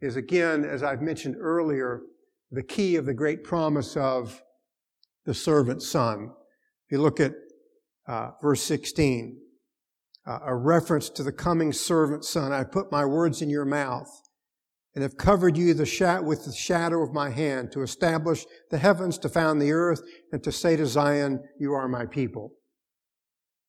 is 0.01 0.17
again, 0.17 0.65
as 0.65 0.83
I've 0.83 1.01
mentioned 1.01 1.37
earlier, 1.39 2.03
the 2.51 2.63
key 2.63 2.97
of 2.97 3.07
the 3.07 3.15
great 3.15 3.43
promise 3.43 3.97
of 3.97 4.43
the 5.27 5.35
servant 5.35 5.83
son. 5.83 6.31
If 6.87 6.93
you 6.93 7.03
look 7.03 7.21
at 7.21 7.35
uh, 8.07 8.31
verse 8.41 8.63
16, 8.63 9.39
uh, 10.27 10.39
a 10.45 10.57
reference 10.57 11.11
to 11.11 11.23
the 11.23 11.33
coming 11.33 11.73
servant 11.73 12.25
son, 12.25 12.53
I 12.53 12.65
put 12.65 12.91
my 12.91 13.05
words 13.05 13.43
in 13.43 13.51
your 13.51 13.65
mouth 13.65 14.09
and 14.95 15.03
have 15.03 15.19
covered 15.19 15.57
you 15.57 15.75
the 15.75 16.23
with 16.25 16.47
the 16.47 16.53
shadow 16.53 17.03
of 17.03 17.13
my 17.13 17.29
hand 17.29 17.71
to 17.73 17.83
establish 17.83 18.47
the 18.71 18.79
heavens, 18.79 19.19
to 19.19 19.29
found 19.29 19.61
the 19.61 19.73
earth, 19.73 20.01
and 20.33 20.43
to 20.43 20.51
say 20.51 20.75
to 20.77 20.87
Zion, 20.87 21.41
you 21.59 21.75
are 21.75 21.87
my 21.87 22.07
people. 22.07 22.53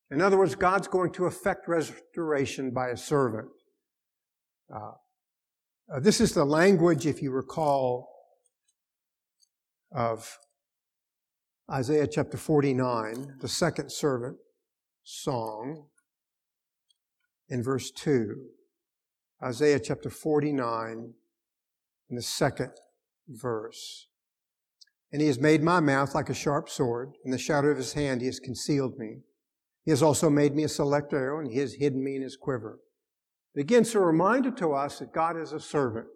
In 0.10 0.22
other 0.22 0.38
words, 0.38 0.56
God's 0.56 0.88
going 0.88 1.12
to 1.14 1.26
effect 1.26 1.68
restoration 1.68 2.72
by 2.72 2.90
a 2.90 2.98
servant. 2.98 3.50
Uh, 4.74 4.92
uh, 5.94 6.00
this 6.00 6.22
is 6.22 6.34
the 6.34 6.46
language, 6.46 7.06
if 7.06 7.22
you 7.22 7.32
recall, 7.32 8.10
of 9.92 10.38
Isaiah 11.70 12.08
chapter 12.08 12.38
49, 12.38 13.40
the 13.42 13.48
second 13.50 13.92
servant 13.92 14.38
song, 15.04 15.88
in 17.50 17.62
verse 17.62 17.92
2. 17.92 18.38
Isaiah 19.44 19.80
chapter 19.82 20.10
49, 20.10 21.14
in 22.10 22.16
the 22.16 22.22
second 22.22 22.72
verse. 23.28 24.08
And 25.12 25.22
he 25.22 25.28
has 25.28 25.40
made 25.40 25.62
my 25.62 25.82
mouth 25.82 26.16
like 26.16 26.30
a 26.30 26.34
sharp 26.34 26.70
sword. 26.70 27.18
In 27.26 27.32
the 27.32 27.38
shadow 27.38 27.68
of 27.68 27.78
his 27.78 27.92
hand 27.92 28.22
he 28.22 28.28
has 28.28 28.40
concealed 28.40 28.98
me. 28.98 29.24
He 29.84 29.92
has 29.92 30.02
also 30.02 30.30
made 30.30 30.56
me 30.56 30.64
a 30.64 30.70
select 30.70 31.12
arrow, 31.12 31.42
and 31.42 31.52
he 31.52 31.60
has 31.60 31.74
hidden 31.74 32.02
me 32.02 32.16
in 32.16 32.22
his 32.22 32.38
quiver. 32.38 32.80
Again, 33.58 33.82
it's 33.82 33.94
a 33.94 34.00
reminder 34.00 34.52
to 34.52 34.72
us 34.72 35.00
that 35.00 35.12
God 35.12 35.38
is 35.38 35.52
a 35.52 35.60
servant 35.60 36.08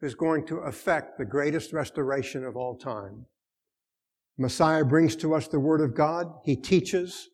who's 0.00 0.14
going 0.14 0.46
to 0.46 0.58
effect 0.58 1.18
the 1.18 1.24
greatest 1.24 1.72
restoration 1.72 2.44
of 2.44 2.56
all 2.56 2.76
time. 2.76 3.26
Messiah 4.38 4.84
brings 4.84 5.16
to 5.16 5.34
us 5.34 5.48
the 5.48 5.60
Word 5.60 5.80
of 5.80 5.94
God. 5.94 6.26
He 6.44 6.56
teaches 6.56 7.30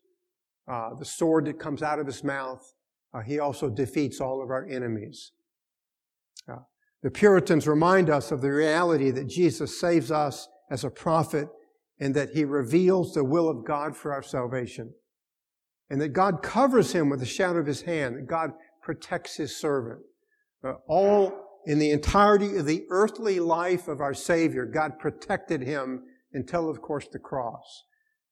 uh, 0.67 0.91
the 0.97 1.05
sword 1.05 1.45
that 1.45 1.59
comes 1.59 1.81
out 1.81 1.99
of 1.99 2.07
his 2.07 2.23
mouth. 2.23 2.73
Uh, 3.13 3.21
he 3.21 3.39
also 3.39 3.69
defeats 3.69 4.21
all 4.21 4.41
of 4.41 4.49
our 4.49 4.65
enemies. 4.67 5.31
Uh, 6.49 6.59
the 7.01 7.11
Puritans 7.11 7.67
remind 7.67 8.09
us 8.09 8.31
of 8.31 8.41
the 8.41 8.51
reality 8.51 9.11
that 9.11 9.27
Jesus 9.27 9.79
saves 9.79 10.11
us 10.11 10.47
as 10.71 10.83
a 10.83 10.89
prophet 10.89 11.49
and 11.99 12.15
that 12.15 12.29
he 12.31 12.45
reveals 12.45 13.13
the 13.13 13.23
will 13.23 13.49
of 13.49 13.65
God 13.65 13.95
for 13.95 14.13
our 14.13 14.23
salvation. 14.23 14.93
And 15.89 16.01
that 16.01 16.09
God 16.09 16.41
covers 16.41 16.93
him 16.93 17.09
with 17.09 17.19
the 17.19 17.25
shadow 17.25 17.59
of 17.59 17.67
his 17.67 17.81
hand, 17.81 18.15
that 18.15 18.27
God 18.27 18.51
protects 18.81 19.35
his 19.35 19.55
servant. 19.55 19.99
Uh, 20.63 20.73
all 20.87 21.33
in 21.65 21.77
the 21.77 21.91
entirety 21.91 22.57
of 22.57 22.65
the 22.65 22.85
earthly 22.89 23.39
life 23.39 23.87
of 23.87 24.01
our 24.01 24.13
Savior, 24.13 24.65
God 24.65 24.97
protected 24.97 25.61
him 25.61 26.03
until, 26.33 26.69
of 26.69 26.81
course, 26.81 27.07
the 27.11 27.19
cross. 27.19 27.83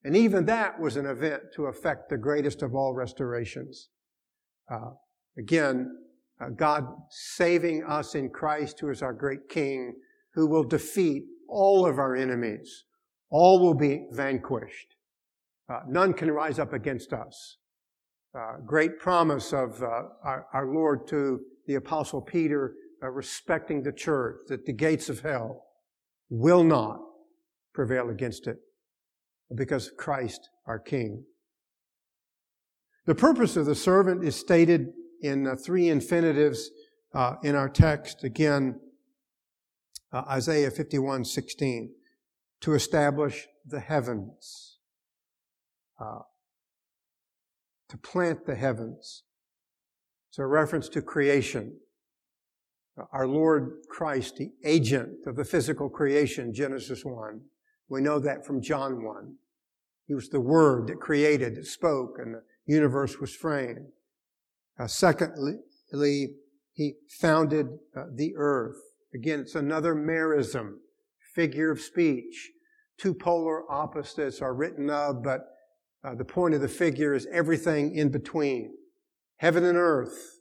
And 0.04 0.16
even 0.16 0.46
that 0.46 0.80
was 0.80 0.98
an 0.98 1.06
event 1.06 1.44
to 1.56 1.66
affect 1.66 2.10
the 2.10 2.18
greatest 2.18 2.62
of 2.64 2.74
all 2.74 2.94
restorations. 2.94 3.90
Uh, 4.70 4.92
again, 5.38 5.96
uh, 6.40 6.50
God 6.50 6.86
saving 7.10 7.84
us 7.84 8.16
in 8.16 8.30
Christ, 8.30 8.80
who 8.80 8.90
is 8.90 9.02
our 9.02 9.14
great 9.14 9.48
King, 9.50 9.94
who 10.34 10.48
will 10.48 10.64
defeat 10.64 11.24
all 11.48 11.86
of 11.86 12.00
our 12.00 12.16
enemies. 12.16 12.86
All 13.30 13.60
will 13.60 13.76
be 13.76 14.08
vanquished. 14.12 14.96
Uh, 15.70 15.82
none 15.88 16.14
can 16.14 16.32
rise 16.32 16.58
up 16.58 16.74
against 16.74 17.14
us. 17.14 17.58
Uh, 18.34 18.58
great 18.66 18.98
promise 18.98 19.54
of 19.54 19.82
uh, 19.84 20.04
our, 20.24 20.48
our, 20.54 20.66
Lord 20.66 21.06
to 21.08 21.42
the 21.68 21.76
Apostle 21.76 22.22
Peter, 22.22 22.76
uh, 23.04 23.10
respecting 23.10 23.84
the 23.84 23.92
church, 23.92 24.38
that 24.48 24.66
the 24.66 24.74
gates 24.74 25.10
of 25.10 25.20
hell 25.20 25.66
will 26.30 26.64
not 26.64 27.02
prevail 27.74 28.10
against 28.10 28.48
it 28.48 28.58
because 29.56 29.92
Christ, 29.98 30.50
our 30.66 30.80
King. 30.80 31.24
The 33.06 33.16
purpose 33.16 33.58
of 33.58 33.66
the 33.66 33.76
servant 33.76 34.24
is 34.24 34.36
stated 34.36 34.94
in 35.22 35.48
uh, 35.48 35.56
three 35.56 35.90
infinitives 35.90 36.70
uh, 37.14 37.36
in 37.44 37.56
our 37.56 37.70
text. 37.70 38.24
Again, 38.24 38.80
uh, 40.14 40.24
Isaiah 40.30 40.72
51, 40.72 41.26
16. 41.26 41.94
To 42.62 42.74
establish 42.76 43.48
the 43.66 43.80
heavens. 43.80 44.78
Uh, 46.00 46.20
to 47.90 47.98
plant 47.98 48.46
the 48.46 48.56
heavens. 48.56 49.24
It's 50.30 50.40
a 50.40 50.46
reference 50.46 50.88
to 50.90 51.02
creation. 51.02 51.78
Our 53.12 53.28
Lord 53.28 53.72
Christ, 53.90 54.38
the 54.38 54.52
agent 54.64 55.26
of 55.26 55.36
the 55.36 55.44
physical 55.44 55.90
creation, 55.90 56.54
Genesis 56.54 57.04
1. 57.04 57.42
We 57.92 58.00
know 58.00 58.20
that 58.20 58.46
from 58.46 58.62
John 58.62 59.04
1. 59.04 59.36
He 60.08 60.14
was 60.14 60.30
the 60.30 60.40
Word 60.40 60.88
that 60.88 61.02
created, 61.02 61.58
that 61.58 61.66
spoke, 61.66 62.20
and 62.20 62.36
the 62.36 62.42
universe 62.66 63.20
was 63.20 63.36
framed. 63.36 63.88
Uh, 64.80 64.88
secondly, 64.88 65.58
he 66.72 66.94
founded 67.10 67.68
uh, 67.94 68.06
the 68.16 68.34
earth. 68.38 68.78
Again, 69.14 69.42
it's 69.42 69.56
another 69.56 69.94
merism, 69.94 70.76
figure 71.36 71.70
of 71.70 71.82
speech. 71.82 72.52
Two 72.98 73.14
polar 73.14 73.70
opposites 73.70 74.42
are 74.42 74.54
written 74.54 74.90
of, 74.90 75.22
but 75.22 75.42
uh, 76.02 76.16
the 76.16 76.24
point 76.24 76.56
of 76.56 76.62
the 76.62 76.70
figure 76.70 77.14
is 77.14 77.28
everything 77.30 77.94
in 77.94 78.10
between. 78.10 78.74
Heaven 79.36 79.66
and 79.66 79.78
earth. 79.78 80.40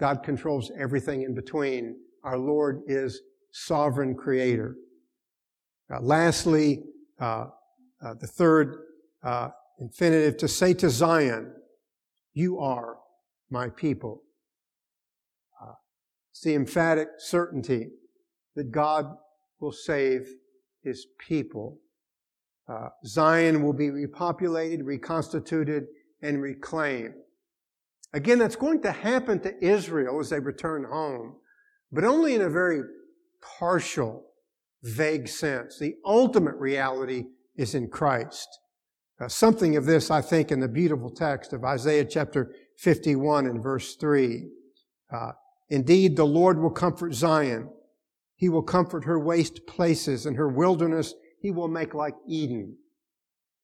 God 0.00 0.24
controls 0.24 0.72
everything 0.76 1.22
in 1.22 1.36
between. 1.36 1.94
Our 2.24 2.36
Lord 2.36 2.82
is 2.88 3.20
sovereign 3.52 4.16
creator. 4.16 4.74
Uh, 5.92 6.00
lastly, 6.00 6.82
uh, 7.20 7.46
uh 8.02 8.14
the 8.20 8.26
third 8.26 8.76
uh, 9.22 9.48
infinitive 9.78 10.36
to 10.38 10.48
say 10.48 10.74
to 10.74 10.90
Zion, 10.90 11.52
you 12.32 12.58
are 12.58 12.96
my 13.50 13.68
people. 13.68 14.22
Uh, 15.62 15.72
it's 16.30 16.42
the 16.42 16.54
emphatic 16.54 17.08
certainty 17.18 17.90
that 18.56 18.70
God 18.70 19.06
will 19.60 19.72
save 19.72 20.28
his 20.82 21.06
people. 21.18 21.78
Uh, 22.68 22.88
Zion 23.06 23.62
will 23.62 23.72
be 23.72 23.88
repopulated, 23.88 24.80
reconstituted, 24.84 25.86
and 26.22 26.40
reclaimed. 26.40 27.14
Again, 28.12 28.38
that's 28.38 28.56
going 28.56 28.80
to 28.82 28.92
happen 28.92 29.40
to 29.40 29.64
Israel 29.64 30.20
as 30.20 30.30
they 30.30 30.38
return 30.38 30.84
home, 30.84 31.36
but 31.90 32.04
only 32.04 32.34
in 32.34 32.42
a 32.42 32.48
very 32.48 32.80
partial, 33.58 34.24
vague 34.84 35.28
sense. 35.28 35.78
The 35.78 35.96
ultimate 36.04 36.56
reality 36.56 37.24
is 37.56 37.74
in 37.74 37.88
Christ. 37.88 38.48
Uh, 39.20 39.28
something 39.28 39.76
of 39.76 39.86
this, 39.86 40.10
I 40.10 40.20
think, 40.20 40.52
in 40.52 40.60
the 40.60 40.68
beautiful 40.68 41.10
text 41.10 41.52
of 41.52 41.64
Isaiah 41.64 42.04
chapter 42.04 42.52
51 42.78 43.46
and 43.46 43.62
verse 43.62 43.96
3. 43.96 44.48
Uh, 45.12 45.32
Indeed, 45.70 46.16
the 46.16 46.26
Lord 46.26 46.60
will 46.60 46.70
comfort 46.70 47.14
Zion. 47.14 47.70
He 48.36 48.48
will 48.48 48.62
comfort 48.62 49.04
her 49.04 49.18
waste 49.18 49.66
places 49.66 50.26
and 50.26 50.36
her 50.36 50.48
wilderness 50.48 51.14
he 51.40 51.50
will 51.50 51.68
make 51.68 51.94
like 51.94 52.14
Eden 52.26 52.76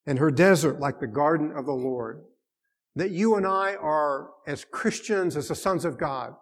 and 0.07 0.19
her 0.19 0.31
desert 0.31 0.81
like 0.81 1.01
the 1.01 1.07
garden 1.07 1.53
of 1.57 1.67
the 1.67 1.73
Lord. 1.73 2.23
That 2.97 3.11
you 3.11 3.37
and 3.37 3.47
I 3.47 3.75
are, 3.75 4.31
as 4.47 4.65
Christians, 4.65 5.37
as 5.37 5.49
the 5.49 5.55
sons 5.55 5.85
of 5.85 5.99
God, 5.99 6.35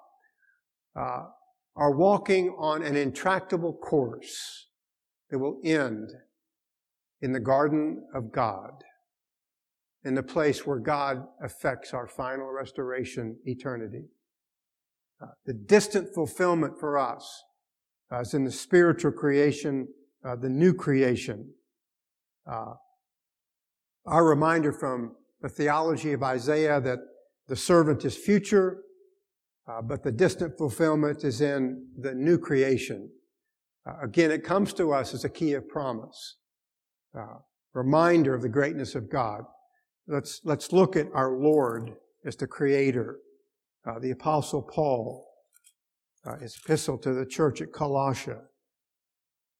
uh, 0.97 1.25
are 1.77 1.95
walking 1.95 2.55
on 2.59 2.83
an 2.83 2.97
intractable 2.97 3.75
course 3.75 4.68
that 5.31 5.39
will 5.39 5.61
end 5.65 6.11
in 7.21 7.33
the 7.33 7.41
garden 7.41 8.07
of 8.15 8.33
God 8.33 8.85
in 10.05 10.15
the 10.15 10.23
place 10.23 10.67
where 10.67 10.79
God 10.79 11.27
affects 11.43 11.93
our 11.93 12.07
final 12.07 12.51
restoration, 12.51 13.37
eternity. 13.45 14.05
Uh, 15.21 15.27
the 15.45 15.53
distant 15.53 16.15
fulfillment 16.15 16.79
for 16.79 16.97
us 16.97 17.43
uh, 18.13 18.21
is 18.21 18.33
in 18.33 18.45
the 18.45 18.53
spiritual 18.53 19.13
creation, 19.13 19.89
uh, 20.25 20.37
the 20.37 20.49
new 20.49 20.73
creation. 20.73 21.53
Uh, 22.51 22.75
our 24.07 24.25
reminder 24.25 24.73
from 24.73 25.17
the 25.43 25.49
theology 25.49 26.13
of 26.13 26.23
Isaiah 26.23 26.81
that 26.81 27.01
the 27.49 27.57
servant 27.57 28.05
is 28.05 28.17
future, 28.17 28.79
uh, 29.69 29.83
but 29.83 30.03
the 30.03 30.13
distant 30.13 30.57
fulfillment 30.57 31.25
is 31.25 31.41
in 31.41 31.87
the 31.99 32.15
new 32.15 32.39
creation. 32.39 33.11
Uh, 33.89 33.95
again, 34.03 34.31
it 34.31 34.45
comes 34.45 34.75
to 34.75 34.93
us 34.93 35.15
as 35.15 35.25
a 35.25 35.29
key 35.29 35.55
of 35.55 35.69
promise, 35.69 36.37
reminder 37.75 38.35
of 38.35 38.43
the 38.43 38.49
greatness 38.49 38.95
of 38.95 39.11
God. 39.11 39.43
Let's, 40.07 40.41
let's 40.45 40.73
look 40.73 40.97
at 40.97 41.07
our 41.15 41.33
Lord 41.33 41.93
as 42.25 42.37
the 42.37 42.47
Creator. 42.47 43.19
Uh, 43.87 43.99
the 44.01 44.11
Apostle 44.11 44.63
Paul, 44.63 45.27
uh, 46.27 46.37
his 46.39 46.59
epistle 46.63 46.99
to 46.99 47.15
the 47.15 47.25
church 47.25 47.63
at 47.63 47.73
Colossia, 47.73 48.41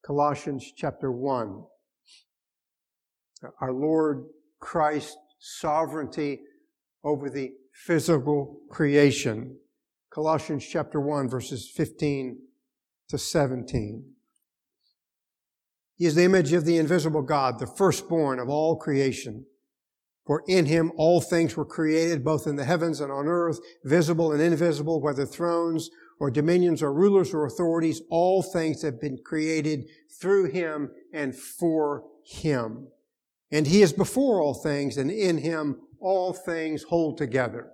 Colossians 0.05 0.71
chapter 0.75 1.11
1. 1.11 1.63
Uh, 3.43 3.47
our 3.61 3.71
Lord 3.71 4.25
Christ's 4.59 5.17
sovereignty 5.39 6.41
over 7.03 7.29
the 7.29 7.51
physical 7.73 8.59
creation. 8.69 9.57
Colossians 10.13 10.67
chapter 10.67 10.99
1, 10.99 11.29
verses 11.29 11.71
15 11.75 12.37
to 13.07 13.17
17. 13.17 14.03
He 15.99 16.05
is 16.05 16.15
the 16.15 16.23
image 16.23 16.53
of 16.53 16.63
the 16.63 16.77
invisible 16.77 17.21
God, 17.21 17.59
the 17.59 17.67
firstborn 17.67 18.39
of 18.39 18.47
all 18.47 18.77
creation. 18.77 19.45
For 20.25 20.43
in 20.47 20.65
him 20.65 20.93
all 20.95 21.19
things 21.19 21.57
were 21.57 21.65
created, 21.65 22.23
both 22.23 22.47
in 22.47 22.55
the 22.55 22.63
heavens 22.63 23.01
and 23.01 23.11
on 23.11 23.27
earth, 23.27 23.59
visible 23.83 24.31
and 24.31 24.41
invisible, 24.41 25.01
whether 25.01 25.25
thrones 25.25 25.89
or 26.17 26.31
dominions 26.31 26.81
or 26.81 26.93
rulers 26.93 27.33
or 27.33 27.45
authorities, 27.45 28.01
all 28.09 28.41
things 28.41 28.81
have 28.81 29.01
been 29.01 29.17
created 29.25 29.89
through 30.21 30.45
him 30.45 30.91
and 31.11 31.35
for 31.35 32.05
him. 32.25 32.87
And 33.51 33.67
he 33.67 33.81
is 33.81 33.91
before 33.91 34.41
all 34.41 34.53
things, 34.53 34.97
and 34.97 35.11
in 35.11 35.39
him 35.39 35.81
all 35.99 36.31
things 36.31 36.83
hold 36.83 37.17
together. 37.17 37.71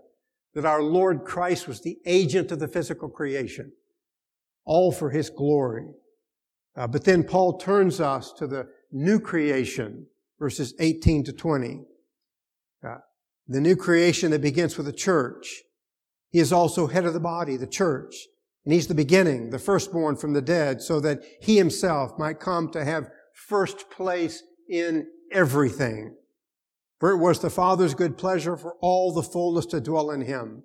That 0.56 0.66
our 0.66 0.82
Lord 0.82 1.26
Christ 1.26 1.68
was 1.68 1.82
the 1.82 2.00
agent 2.08 2.52
of 2.52 2.60
the 2.60 2.68
physical 2.68 3.10
creation, 3.10 3.74
all 4.66 4.92
for 4.92 5.12
his 5.12 5.30
glory. 5.30 5.90
Uh, 6.76 6.88
but 6.88 7.04
then 7.04 7.24
Paul 7.24 7.58
turns 7.58 8.02
us 8.02 8.34
to 8.34 8.48
the 8.48 8.68
new 8.92 9.20
creation, 9.20 10.08
verses 10.40 10.74
18 10.80 11.24
to 11.26 11.34
20 11.34 11.86
the 13.48 13.62
new 13.62 13.76
creation 13.76 14.32
that 14.32 14.42
begins 14.42 14.78
with 14.78 14.86
the 14.86 14.94
church. 14.94 15.64
He 16.32 16.40
is 16.40 16.52
also 16.52 16.88
head 16.88 17.06
of 17.06 17.14
the 17.14 17.20
body, 17.20 17.58
the 17.58 17.68
church. 17.68 18.16
And 18.66 18.74
he's 18.74 18.88
the 18.88 18.96
beginning, 18.96 19.52
the 19.52 19.60
firstborn 19.60 20.16
from 20.16 20.34
the 20.34 20.42
dead, 20.42 20.82
so 20.82 21.00
that 21.02 21.22
he 21.42 21.58
himself 21.58 22.18
might 22.18 22.40
come 22.40 22.72
to 22.72 22.84
have 22.84 23.12
first 23.48 23.92
place 23.92 24.42
in 24.68 25.08
everything. 25.32 26.16
For 27.00 27.12
it 27.12 27.18
was 27.18 27.40
the 27.40 27.52
Father's 27.52 27.94
good 27.94 28.18
pleasure 28.18 28.58
for 28.58 28.76
all 28.82 29.14
the 29.14 29.22
fullness 29.22 29.68
to 29.68 29.82
dwell 29.82 30.10
in 30.10 30.22
him. 30.22 30.64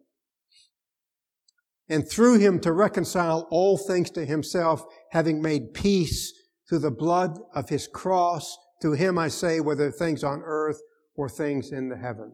And 1.90 2.08
through 2.08 2.38
him 2.38 2.60
to 2.60 2.72
reconcile 2.72 3.48
all 3.50 3.76
things 3.76 4.10
to 4.12 4.24
himself, 4.24 4.84
having 5.10 5.42
made 5.42 5.74
peace 5.74 6.32
through 6.68 6.78
the 6.78 6.90
blood 6.90 7.38
of 7.52 7.68
his 7.68 7.88
cross. 7.88 8.56
To 8.82 8.92
him 8.92 9.18
I 9.18 9.26
say, 9.28 9.60
whether 9.60 9.90
things 9.90 10.22
on 10.22 10.40
earth 10.44 10.80
or 11.16 11.28
things 11.28 11.72
in 11.72 11.88
the 11.88 11.96
heaven. 11.96 12.32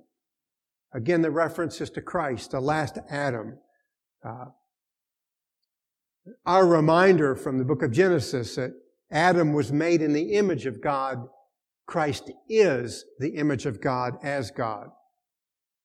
Again, 0.92 1.22
the 1.22 1.30
reference 1.30 1.80
is 1.80 1.90
to 1.90 2.02
Christ, 2.02 2.50
the 2.50 2.60
last 2.60 2.98
Adam. 3.10 3.58
Uh, 4.22 4.46
our 6.44 6.66
reminder 6.66 7.34
from 7.34 7.58
the 7.58 7.64
book 7.64 7.82
of 7.82 7.92
Genesis 7.92 8.56
that 8.56 8.72
Adam 9.10 9.52
was 9.54 9.72
made 9.72 10.02
in 10.02 10.12
the 10.12 10.34
image 10.34 10.66
of 10.66 10.82
God. 10.82 11.26
Christ 11.86 12.30
is 12.48 13.04
the 13.18 13.36
image 13.36 13.64
of 13.64 13.80
God 13.80 14.18
as 14.22 14.50
God. 14.50 14.88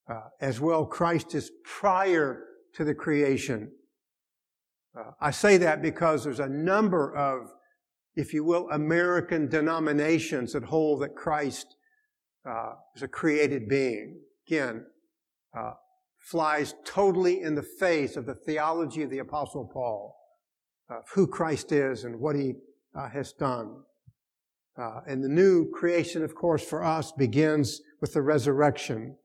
Uh, 0.10 0.28
as 0.42 0.60
well, 0.60 0.86
Christ 0.86 1.36
is 1.36 1.52
prior 1.64 2.44
to 2.76 2.84
the 2.84 2.96
creation. 2.96 3.72
Uh, 4.98 5.12
I 5.20 5.32
say 5.32 5.58
that 5.58 5.82
because 5.82 6.24
there's 6.24 6.40
a 6.40 6.50
number 6.50 7.16
of, 7.16 7.52
if 8.16 8.34
you 8.34 8.44
will, 8.44 8.70
American 8.72 9.48
denominations 9.48 10.54
that 10.54 10.64
hold 10.64 11.02
that 11.02 11.16
Christ 11.16 11.76
uh, 12.48 12.74
is 12.96 13.04
a 13.04 13.08
created 13.08 13.70
being. 13.70 14.20
Again, 14.48 14.86
uh, 15.58 15.74
flies 16.20 16.76
totally 16.86 17.42
in 17.42 17.56
the 17.56 17.64
face 17.64 18.16
of 18.16 18.26
the 18.26 18.36
theology 18.36 19.04
of 19.04 19.10
the 19.10 19.20
Apostle 19.20 19.70
Paul, 19.72 20.16
of 20.90 21.04
who 21.14 21.28
Christ 21.28 21.72
is 21.72 22.04
and 22.04 22.20
what 22.20 22.36
he 22.36 22.54
uh, 22.96 23.10
has 23.10 23.34
done. 23.34 23.76
Uh, 24.78 25.02
and 25.08 25.24
the 25.24 25.30
new 25.30 25.70
creation, 25.72 26.24
of 26.24 26.36
course, 26.36 26.64
for 26.64 26.84
us 26.84 27.12
begins 27.12 27.82
with 28.00 28.14
the 28.14 28.22
resurrection, 28.22 29.18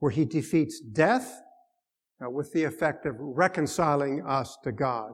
where 0.00 0.10
he 0.10 0.24
defeats 0.24 0.80
death 0.80 1.40
with 2.30 2.52
the 2.52 2.64
effect 2.64 3.06
of 3.06 3.16
reconciling 3.18 4.22
us 4.26 4.56
to 4.64 4.72
God. 4.72 5.12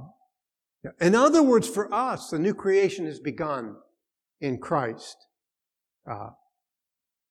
In 1.01 1.15
other 1.15 1.43
words, 1.43 1.69
for 1.69 1.93
us, 1.93 2.31
the 2.31 2.39
new 2.39 2.55
creation 2.55 3.07
has 3.07 3.19
begun 3.19 3.77
in 4.41 4.59
Christ. 4.59 5.17
Uh, 6.09 6.31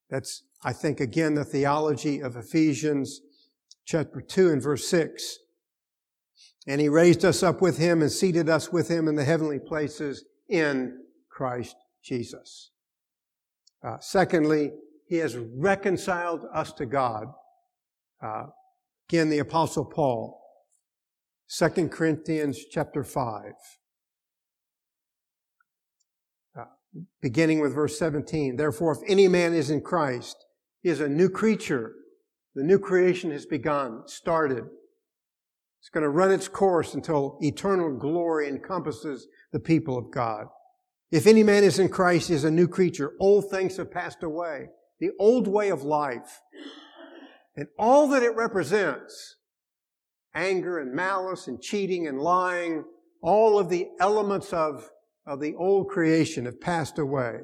that's, 0.09 0.43
I 0.63 0.73
think, 0.73 0.99
again, 0.99 1.33
the 1.33 1.45
theology 1.45 2.19
of 2.19 2.35
Ephesians 2.35 3.21
chapter 3.85 4.21
2 4.21 4.51
and 4.51 4.61
verse 4.61 4.87
6. 4.87 5.39
And 6.67 6.81
he 6.81 6.89
raised 6.89 7.23
us 7.23 7.43
up 7.43 7.61
with 7.61 7.77
him 7.77 8.01
and 8.01 8.11
seated 8.11 8.49
us 8.49 8.71
with 8.71 8.89
him 8.89 9.07
in 9.07 9.15
the 9.15 9.23
heavenly 9.23 9.59
places 9.59 10.25
in 10.49 10.99
Christ 11.29 11.75
Jesus. 12.03 12.71
Uh, 13.83 13.97
secondly, 13.99 14.71
he 15.07 15.17
has 15.17 15.37
reconciled 15.37 16.45
us 16.53 16.73
to 16.73 16.85
God. 16.85 17.27
Uh, 18.21 18.47
again, 19.09 19.29
the 19.29 19.39
apostle 19.39 19.85
Paul, 19.85 20.41
2 21.49 21.87
Corinthians 21.87 22.59
chapter 22.69 23.03
5. 23.03 23.53
Uh, 26.59 26.63
beginning 27.21 27.61
with 27.61 27.73
verse 27.73 27.97
17. 27.97 28.57
Therefore, 28.57 28.91
if 28.91 28.99
any 29.07 29.29
man 29.29 29.53
is 29.53 29.69
in 29.69 29.81
Christ, 29.81 30.35
he 30.81 30.89
is 30.89 30.99
a 30.99 31.07
new 31.07 31.29
creature. 31.29 31.93
The 32.55 32.63
new 32.63 32.79
creation 32.79 33.31
has 33.31 33.45
begun, 33.45 34.03
started. 34.07 34.65
It's 35.79 35.89
going 35.89 36.03
to 36.03 36.09
run 36.09 36.31
its 36.31 36.49
course 36.49 36.93
until 36.93 37.37
eternal 37.41 37.97
glory 37.97 38.49
encompasses 38.49 39.27
the 39.53 39.59
people 39.59 39.97
of 39.97 40.11
God. 40.11 40.47
If 41.11 41.27
any 41.27 41.43
man 41.43 41.63
is 41.63 41.79
in 41.79 41.87
Christ, 41.87 42.27
he 42.27 42.33
is 42.33 42.43
a 42.43 42.51
new 42.51 42.67
creature. 42.67 43.13
Old 43.21 43.49
things 43.49 43.77
have 43.77 43.89
passed 43.89 44.23
away. 44.23 44.67
The 44.99 45.11
old 45.17 45.47
way 45.47 45.69
of 45.69 45.83
life 45.83 46.41
and 47.57 47.67
all 47.77 48.07
that 48.09 48.23
it 48.23 48.35
represents, 48.35 49.35
anger 50.33 50.77
and 50.79 50.93
malice 50.93 51.47
and 51.47 51.61
cheating 51.61 52.07
and 52.07 52.19
lying, 52.19 52.85
all 53.21 53.57
of 53.57 53.69
the 53.69 53.87
elements 53.99 54.53
of, 54.53 54.89
of 55.25 55.41
the 55.41 55.55
old 55.55 55.89
creation 55.89 56.45
have 56.45 56.61
passed 56.61 56.99
away. 56.99 57.39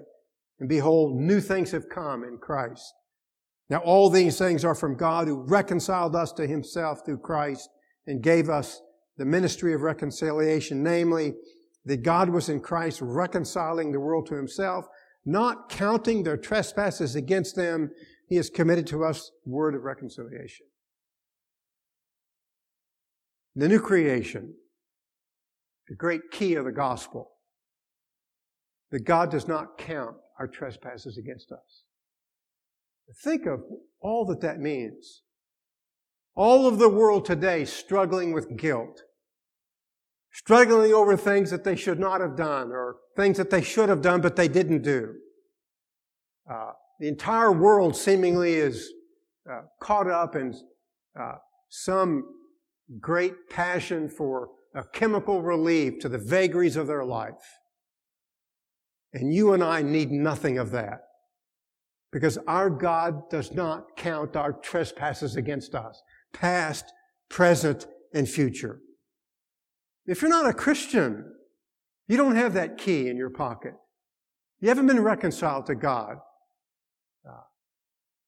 And 0.59 0.69
behold, 0.69 1.19
new 1.19 1.41
things 1.41 1.71
have 1.71 1.89
come 1.89 2.23
in 2.23 2.37
Christ. 2.37 2.93
Now 3.69 3.79
all 3.79 4.09
these 4.09 4.37
things 4.37 4.63
are 4.63 4.75
from 4.75 4.95
God 4.95 5.27
who 5.27 5.43
reconciled 5.47 6.15
us 6.15 6.31
to 6.33 6.45
himself 6.45 7.03
through 7.03 7.17
Christ 7.17 7.69
and 8.05 8.21
gave 8.21 8.49
us 8.49 8.81
the 9.17 9.25
ministry 9.25 9.73
of 9.73 9.81
reconciliation, 9.81 10.83
namely, 10.83 11.33
that 11.85 12.03
God 12.03 12.29
was 12.29 12.49
in 12.49 12.61
Christ 12.61 13.01
reconciling 13.01 13.91
the 13.91 13.99
world 13.99 14.27
to 14.27 14.35
himself, 14.35 14.85
not 15.25 15.69
counting 15.69 16.23
their 16.23 16.37
trespasses 16.37 17.15
against 17.15 17.55
them. 17.55 17.91
He 18.33 18.37
has 18.37 18.49
committed 18.49 18.87
to 18.87 19.03
us 19.03 19.29
word 19.45 19.75
of 19.75 19.83
reconciliation. 19.83 20.65
The 23.55 23.67
new 23.67 23.79
creation, 23.79 24.55
the 25.87 25.93
great 25.93 26.21
key 26.31 26.55
of 26.55 26.65
the 26.65 26.71
gospel, 26.71 27.29
that 28.89 29.01
God 29.01 29.29
does 29.29 29.47
not 29.47 29.77
count 29.77 30.15
our 30.39 30.47
trespasses 30.47 31.19
against 31.19 31.51
us. 31.51 31.83
Think 33.23 33.45
of 33.45 33.59
all 34.01 34.25
that 34.25 34.41
that 34.41 34.59
means. 34.59 35.21
All 36.33 36.65
of 36.65 36.79
the 36.79 36.89
world 36.89 37.25
today 37.25 37.65
struggling 37.65 38.33
with 38.33 38.57
guilt 38.57 39.03
struggling 40.31 40.91
over 40.91 41.15
things 41.15 41.51
that 41.51 41.63
they 41.63 41.75
should 41.75 41.99
not 41.99 42.19
have 42.19 42.35
done 42.35 42.71
or 42.71 42.95
things 43.15 43.37
that 43.37 43.51
they 43.51 43.61
should 43.61 43.89
have 43.89 44.01
done 44.01 44.21
but 44.21 44.35
they 44.35 44.47
didn't 44.47 44.81
do. 44.81 45.13
Uh, 46.51 46.71
the 47.03 47.09
entire 47.09 47.51
world 47.51 47.97
seemingly 47.97 48.53
is 48.53 48.93
uh, 49.51 49.63
caught 49.81 50.09
up 50.09 50.37
in 50.37 50.53
uh, 51.19 51.33
some 51.67 52.23
great 53.01 53.49
passion 53.49 54.07
for 54.07 54.51
a 54.73 54.85
chemical 54.85 55.41
relief 55.41 55.99
to 55.99 56.07
the 56.07 56.17
vagaries 56.17 56.77
of 56.77 56.87
their 56.87 57.03
life. 57.03 57.59
And 59.11 59.33
you 59.33 59.51
and 59.51 59.61
I 59.61 59.81
need 59.81 60.11
nothing 60.11 60.57
of 60.57 60.71
that. 60.71 61.01
Because 62.13 62.37
our 62.47 62.69
God 62.69 63.29
does 63.29 63.51
not 63.51 63.97
count 63.97 64.37
our 64.37 64.53
trespasses 64.53 65.35
against 65.35 65.75
us, 65.75 66.01
past, 66.31 66.85
present, 67.27 67.85
and 68.13 68.29
future. 68.29 68.79
If 70.05 70.21
you're 70.21 70.29
not 70.29 70.47
a 70.47 70.53
Christian, 70.53 71.33
you 72.07 72.15
don't 72.15 72.37
have 72.37 72.53
that 72.53 72.77
key 72.77 73.09
in 73.09 73.17
your 73.17 73.29
pocket. 73.29 73.73
You 74.61 74.69
haven't 74.69 74.87
been 74.87 75.03
reconciled 75.03 75.65
to 75.65 75.75
God. 75.75 76.15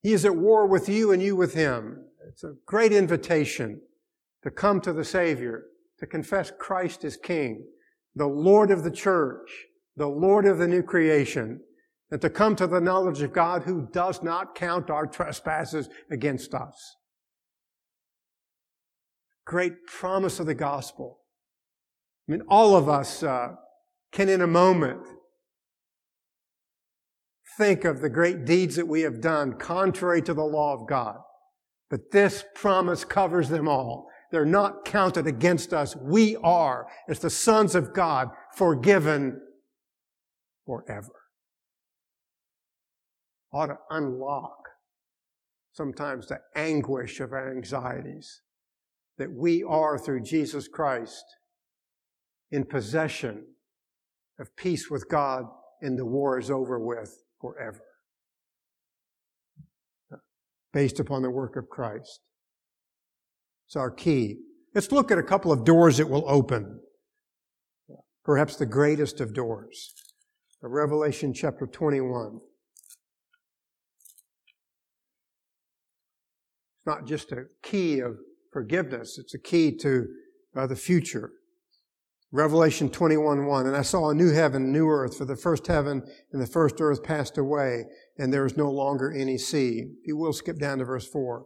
He 0.05 0.13
is 0.13 0.23
at 0.23 0.35
war 0.35 0.67
with 0.67 0.87
you 0.87 1.11
and 1.11 1.19
you 1.19 1.35
with 1.35 1.55
him. 1.55 2.05
It's 2.27 2.43
a 2.43 2.53
great 2.67 2.91
invitation 2.91 3.81
to 4.43 4.51
come 4.51 4.79
to 4.81 4.93
the 4.93 5.03
Savior, 5.03 5.63
to 5.97 6.05
confess 6.05 6.51
Christ 6.59 7.03
as 7.03 7.17
King, 7.17 7.65
the 8.15 8.27
Lord 8.27 8.69
of 8.69 8.83
the 8.83 8.91
church, 8.91 9.49
the 9.97 10.05
Lord 10.05 10.45
of 10.45 10.59
the 10.59 10.67
new 10.67 10.83
creation, 10.83 11.59
and 12.11 12.21
to 12.21 12.29
come 12.29 12.55
to 12.55 12.67
the 12.67 12.79
knowledge 12.79 13.23
of 13.23 13.33
God 13.33 13.63
who 13.63 13.89
does 13.91 14.21
not 14.21 14.53
count 14.53 14.91
our 14.91 15.07
trespasses 15.07 15.89
against 16.11 16.53
us. 16.53 16.97
Great 19.43 19.87
promise 19.87 20.39
of 20.39 20.45
the 20.45 20.53
gospel. 20.53 21.21
I 22.29 22.33
mean, 22.33 22.43
all 22.47 22.75
of 22.75 22.87
us 22.87 23.23
uh, 23.23 23.55
can, 24.11 24.29
in 24.29 24.41
a 24.41 24.47
moment, 24.47 25.01
think 27.57 27.85
of 27.85 28.01
the 28.01 28.09
great 28.09 28.45
deeds 28.45 28.75
that 28.75 28.87
we 28.87 29.01
have 29.01 29.21
done 29.21 29.53
contrary 29.53 30.21
to 30.21 30.33
the 30.33 30.43
law 30.43 30.73
of 30.73 30.87
God. 30.87 31.17
But 31.89 32.11
this 32.11 32.43
promise 32.55 33.05
covers 33.05 33.49
them 33.49 33.67
all. 33.67 34.07
They're 34.31 34.45
not 34.45 34.85
counted 34.85 35.27
against 35.27 35.73
us. 35.73 35.95
We 35.95 36.35
are, 36.37 36.87
as 37.07 37.19
the 37.19 37.29
sons 37.29 37.75
of 37.75 37.93
God, 37.93 38.29
forgiven 38.55 39.39
forever. 40.65 41.13
Ought 43.53 43.67
to 43.67 43.77
unlock 43.89 44.69
sometimes 45.71 46.27
the 46.27 46.39
anguish 46.55 47.19
of 47.19 47.31
our 47.31 47.55
anxieties 47.55 48.41
that 49.17 49.31
we 49.31 49.63
are 49.63 49.97
through 49.97 50.23
Jesus 50.23 50.67
Christ 50.67 51.23
in 52.51 52.65
possession 52.65 53.45
of 54.39 54.55
peace 54.57 54.89
with 54.89 55.07
God 55.09 55.45
and 55.81 55.97
the 55.97 56.05
war 56.05 56.39
is 56.39 56.49
over 56.49 56.79
with 56.79 57.24
forever. 57.45 57.81
Based 60.73 60.99
upon 60.99 61.21
the 61.21 61.29
work 61.29 61.55
of 61.55 61.69
Christ. 61.69 62.19
It's 63.67 63.75
our 63.75 63.91
key. 63.91 64.37
Let's 64.73 64.91
look 64.91 65.11
at 65.11 65.17
a 65.17 65.23
couple 65.23 65.51
of 65.51 65.63
doors 65.63 65.97
that 65.97 66.09
will 66.09 66.25
open. 66.27 66.79
Perhaps 68.23 68.57
the 68.57 68.65
greatest 68.65 69.21
of 69.21 69.33
doors. 69.33 69.93
Revelation 70.61 71.31
chapter 71.33 71.67
21. 71.67 72.39
It's 76.77 76.87
not 76.87 77.05
just 77.05 77.31
a 77.31 77.43
key 77.61 77.99
of 77.99 78.17
forgiveness, 78.51 79.19
it's 79.19 79.35
a 79.35 79.39
key 79.39 79.77
to 79.77 80.07
uh, 80.55 80.65
the 80.65 80.75
future. 80.75 81.31
Revelation 82.35 82.89
21:1 82.89 83.65
And 83.65 83.77
I 83.77 83.81
saw 83.81 84.09
a 84.09 84.13
new 84.13 84.33
heaven, 84.33 84.63
a 84.63 84.67
new 84.67 84.89
earth, 84.89 85.17
for 85.17 85.23
the 85.23 85.37
first 85.37 85.67
heaven 85.67 86.03
and 86.33 86.41
the 86.41 86.47
first 86.47 86.81
earth 86.81 87.01
passed 87.01 87.37
away, 87.37 87.85
and 88.17 88.33
there 88.33 88.45
is 88.45 88.57
no 88.57 88.69
longer 88.69 89.09
any 89.09 89.37
sea. 89.37 89.93
You 90.03 90.17
will 90.17 90.33
skip 90.33 90.59
down 90.59 90.79
to 90.79 90.85
verse 90.85 91.07
4. 91.07 91.45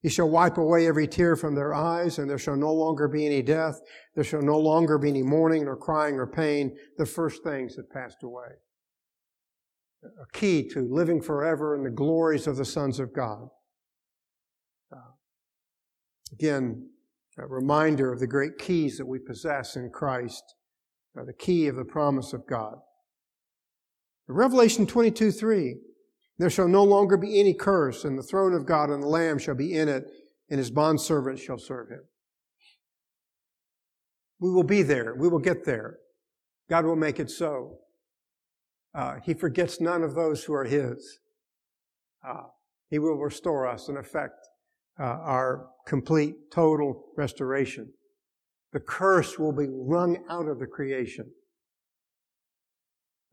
He 0.00 0.08
shall 0.08 0.30
wipe 0.30 0.56
away 0.56 0.86
every 0.86 1.06
tear 1.06 1.36
from 1.36 1.54
their 1.54 1.74
eyes, 1.74 2.18
and 2.18 2.30
there 2.30 2.38
shall 2.38 2.56
no 2.56 2.72
longer 2.72 3.08
be 3.08 3.26
any 3.26 3.42
death. 3.42 3.78
There 4.14 4.24
shall 4.24 4.40
no 4.40 4.58
longer 4.58 4.96
be 4.96 5.10
any 5.10 5.22
mourning, 5.22 5.66
nor 5.66 5.76
crying, 5.76 6.14
or 6.14 6.26
pain. 6.26 6.78
The 6.96 7.06
first 7.06 7.44
things 7.44 7.76
have 7.76 7.90
passed 7.90 8.22
away. 8.22 8.56
A 10.02 10.26
key 10.32 10.66
to 10.70 10.80
living 10.80 11.20
forever 11.20 11.76
in 11.76 11.84
the 11.84 11.90
glories 11.90 12.46
of 12.46 12.56
the 12.56 12.64
sons 12.64 12.98
of 12.98 13.12
God. 13.12 13.48
Uh, 14.90 15.12
again, 16.32 16.88
a 17.38 17.46
reminder 17.46 18.12
of 18.12 18.20
the 18.20 18.26
great 18.26 18.58
keys 18.58 18.98
that 18.98 19.06
we 19.06 19.18
possess 19.18 19.76
in 19.76 19.90
Christ, 19.90 20.42
uh, 21.18 21.24
the 21.24 21.32
key 21.32 21.66
of 21.66 21.76
the 21.76 21.84
promise 21.84 22.32
of 22.32 22.46
God. 22.46 22.76
Revelation 24.28 24.86
22 24.86 25.30
3. 25.30 25.76
There 26.38 26.50
shall 26.50 26.68
no 26.68 26.82
longer 26.82 27.16
be 27.16 27.38
any 27.38 27.54
curse, 27.54 28.04
and 28.04 28.18
the 28.18 28.22
throne 28.22 28.54
of 28.54 28.66
God 28.66 28.90
and 28.90 29.02
the 29.02 29.08
Lamb 29.08 29.38
shall 29.38 29.54
be 29.54 29.74
in 29.74 29.88
it, 29.88 30.04
and 30.50 30.58
his 30.58 30.70
bondservants 30.70 31.40
shall 31.40 31.58
serve 31.58 31.90
him. 31.90 32.02
We 34.40 34.50
will 34.50 34.64
be 34.64 34.82
there. 34.82 35.14
We 35.14 35.28
will 35.28 35.38
get 35.38 35.64
there. 35.64 35.98
God 36.68 36.84
will 36.84 36.96
make 36.96 37.20
it 37.20 37.30
so. 37.30 37.78
Uh, 38.94 39.16
he 39.24 39.34
forgets 39.34 39.80
none 39.80 40.02
of 40.02 40.14
those 40.14 40.44
who 40.44 40.54
are 40.54 40.64
His. 40.64 41.18
Uh, 42.26 42.44
he 42.90 42.98
will 42.98 43.16
restore 43.16 43.66
us 43.66 43.88
and 43.88 43.96
effect 43.96 44.41
uh, 44.98 45.04
our 45.04 45.68
complete, 45.86 46.34
total 46.52 47.04
restoration. 47.16 47.92
The 48.72 48.80
curse 48.80 49.38
will 49.38 49.52
be 49.52 49.66
wrung 49.68 50.24
out 50.30 50.48
of 50.48 50.58
the 50.58 50.66
creation. 50.66 51.30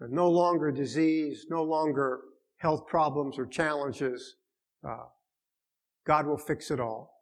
No 0.02 0.30
longer 0.30 0.72
disease, 0.72 1.46
no 1.50 1.64
longer 1.64 2.22
health 2.58 2.88
problems 2.88 3.38
or 3.38 3.46
challenges. 3.46 4.36
Uh, 4.88 5.06
God 6.06 6.26
will 6.26 6.38
fix 6.38 6.72
it 6.72 6.80
all. 6.80 7.14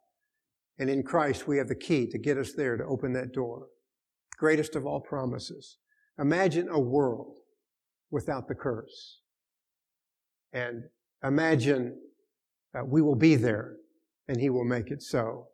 And 0.78 0.88
in 0.88 1.02
Christ, 1.02 1.48
we 1.48 1.58
have 1.58 1.68
the 1.68 1.74
key 1.74 2.06
to 2.06 2.18
get 2.18 2.38
us 2.38 2.52
there, 2.52 2.76
to 2.76 2.84
open 2.84 3.12
that 3.14 3.32
door. 3.32 3.66
Greatest 4.36 4.76
of 4.76 4.86
all 4.86 5.00
promises. 5.00 5.78
Imagine 6.20 6.68
a 6.68 6.78
world 6.78 7.38
without 8.10 8.46
the 8.46 8.54
curse. 8.54 9.20
And 10.52 10.84
imagine 11.24 11.96
we 12.86 13.02
will 13.02 13.16
be 13.16 13.34
there 13.34 13.74
and 14.28 14.40
he 14.40 14.50
will 14.50 14.64
make 14.64 14.90
it 14.90 15.02
so. 15.02 15.48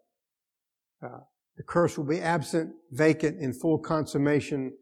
Uh, 1.03 1.21
the 1.57 1.63
curse 1.63 1.97
will 1.97 2.05
be 2.05 2.21
absent, 2.21 2.73
vacant, 2.91 3.41
in 3.41 3.53
full 3.53 3.79
consummation 3.79 4.73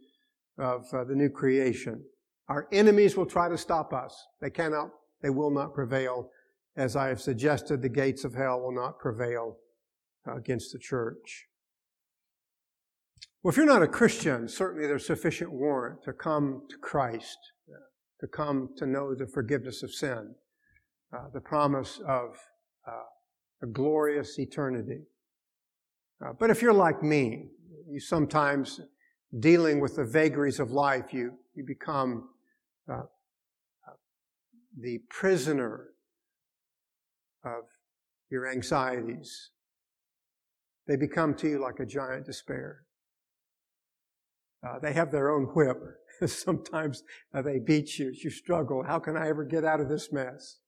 of 0.59 0.87
uh, 0.93 1.05
the 1.05 1.15
new 1.15 1.29
creation. 1.29 2.03
Our 2.49 2.69
enemies 2.73 3.17
will 3.17 3.27
try 3.27 3.49
to 3.49 3.59
stop 3.59 3.93
us. 3.93 4.27
They 4.41 4.51
cannot, 4.51 4.91
they 5.23 5.31
will 5.31 5.51
not 5.51 5.75
prevail. 5.75 6.31
As 6.77 6.97
I 6.97 7.09
have 7.09 7.21
suggested, 7.21 7.83
the 7.83 7.89
gates 7.89 8.25
of 8.25 8.35
hell 8.35 8.61
will 8.61 8.75
not 8.75 8.99
prevail 8.99 9.59
uh, 10.27 10.37
against 10.37 10.73
the 10.73 10.79
church. 10.79 11.47
Well, 13.43 13.51
if 13.51 13.57
you're 13.57 13.67
not 13.67 13.83
a 13.83 13.89
Christian, 13.89 14.49
certainly 14.49 14.87
there's 14.87 15.07
sufficient 15.07 15.53
warrant 15.53 16.05
to 16.05 16.13
come 16.13 16.63
to 16.71 16.77
Christ, 16.79 17.39
to 18.21 18.29
come 18.29 18.69
to 18.77 18.87
know 18.87 19.15
the 19.15 19.27
forgiveness 19.27 19.83
of 19.83 19.93
sin, 19.93 20.35
uh, 21.13 21.25
the 21.35 21.41
promise 21.41 22.01
of 22.07 22.37
uh, 22.87 23.03
a 23.63 23.67
glorious 23.67 24.39
eternity. 24.39 25.03
Uh, 26.25 26.33
but 26.39 26.51
if 26.51 26.61
you're 26.61 26.73
like 26.73 27.03
me, 27.03 27.49
you 27.89 28.01
sometimes, 28.01 28.81
dealing 29.39 29.81
with 29.81 29.97
the 29.97 30.05
vagaries 30.05 30.61
of 30.61 30.71
life, 30.71 31.13
you, 31.13 31.33
you 31.55 31.65
become 31.65 32.29
uh, 32.93 33.03
the 34.79 34.99
prisoner 35.09 35.89
of 37.45 37.65
your 38.31 38.51
anxieties. 38.51 39.51
They 40.87 40.97
become 40.97 41.35
to 41.37 41.49
you 41.49 41.61
like 41.61 41.81
a 41.81 41.87
giant 41.87 42.27
despair. 42.27 42.85
Uh, 44.67 44.79
they 44.81 44.93
have 44.93 45.11
their 45.11 45.31
own 45.31 45.45
whip. 45.55 45.79
Sometimes 46.27 47.03
uh, 47.35 47.43
they 47.43 47.59
beat 47.59 47.99
you. 47.99 48.13
You 48.13 48.31
struggle. 48.31 48.83
How 48.83 48.99
can 48.99 49.17
I 49.17 49.29
ever 49.29 49.45
get 49.45 49.65
out 49.65 49.81
of 49.81 49.89
this 49.89 50.13
mess? 50.13 50.59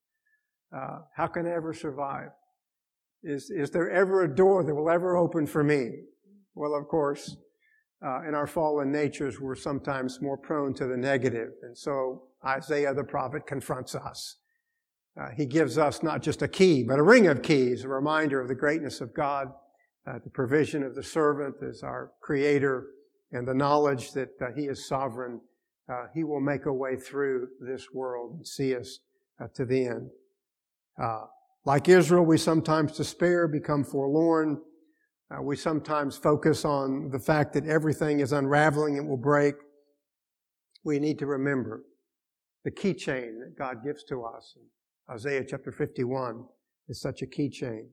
Uh, 0.74 1.00
how 1.14 1.28
can 1.28 1.46
I 1.46 1.52
ever 1.52 1.72
survive? 1.72 2.30
Is, 3.24 3.50
is 3.50 3.70
there 3.70 3.90
ever 3.90 4.24
a 4.24 4.34
door 4.34 4.62
that 4.62 4.74
will 4.74 4.90
ever 4.90 5.16
open 5.16 5.46
for 5.46 5.64
me? 5.64 5.92
Well, 6.54 6.74
of 6.74 6.86
course, 6.88 7.36
uh, 8.04 8.20
in 8.28 8.34
our 8.34 8.46
fallen 8.46 8.92
natures, 8.92 9.40
we're 9.40 9.54
sometimes 9.54 10.20
more 10.20 10.36
prone 10.36 10.74
to 10.74 10.86
the 10.86 10.96
negative. 10.96 11.52
And 11.62 11.76
so 11.76 12.24
Isaiah 12.44 12.92
the 12.92 13.02
prophet 13.02 13.46
confronts 13.46 13.94
us. 13.94 14.36
Uh, 15.18 15.30
he 15.34 15.46
gives 15.46 15.78
us 15.78 16.02
not 16.02 16.22
just 16.22 16.42
a 16.42 16.48
key, 16.48 16.82
but 16.82 16.98
a 16.98 17.02
ring 17.02 17.26
of 17.28 17.40
keys, 17.40 17.84
a 17.84 17.88
reminder 17.88 18.42
of 18.42 18.48
the 18.48 18.54
greatness 18.54 19.00
of 19.00 19.14
God, 19.14 19.48
uh, 20.06 20.18
the 20.22 20.30
provision 20.30 20.82
of 20.82 20.94
the 20.94 21.02
servant 21.02 21.54
as 21.62 21.82
our 21.82 22.12
creator, 22.20 22.88
and 23.32 23.48
the 23.48 23.54
knowledge 23.54 24.12
that 24.12 24.30
uh, 24.42 24.46
he 24.54 24.66
is 24.66 24.86
sovereign. 24.86 25.40
Uh, 25.90 26.06
he 26.12 26.24
will 26.24 26.40
make 26.40 26.66
a 26.66 26.72
way 26.72 26.96
through 26.96 27.48
this 27.60 27.86
world 27.94 28.34
and 28.36 28.46
see 28.46 28.76
us 28.76 28.98
uh, 29.40 29.46
to 29.54 29.64
the 29.64 29.86
end. 29.86 30.10
Like 31.66 31.88
Israel, 31.88 32.24
we 32.24 32.36
sometimes 32.36 32.96
despair, 32.96 33.48
become 33.48 33.84
forlorn. 33.84 34.60
Uh, 35.30 35.42
we 35.42 35.56
sometimes 35.56 36.16
focus 36.16 36.64
on 36.64 37.08
the 37.10 37.18
fact 37.18 37.54
that 37.54 37.66
everything 37.66 38.20
is 38.20 38.32
unraveling 38.32 38.98
and 38.98 39.08
will 39.08 39.16
break. 39.16 39.54
We 40.84 40.98
need 40.98 41.18
to 41.20 41.26
remember 41.26 41.82
the 42.64 42.70
keychain 42.70 43.38
that 43.40 43.54
God 43.58 43.82
gives 43.82 44.04
to 44.04 44.24
us. 44.24 44.56
Isaiah 45.10 45.44
chapter 45.48 45.72
51 45.72 46.44
is 46.88 47.00
such 47.00 47.22
a 47.22 47.26
keychain 47.26 47.88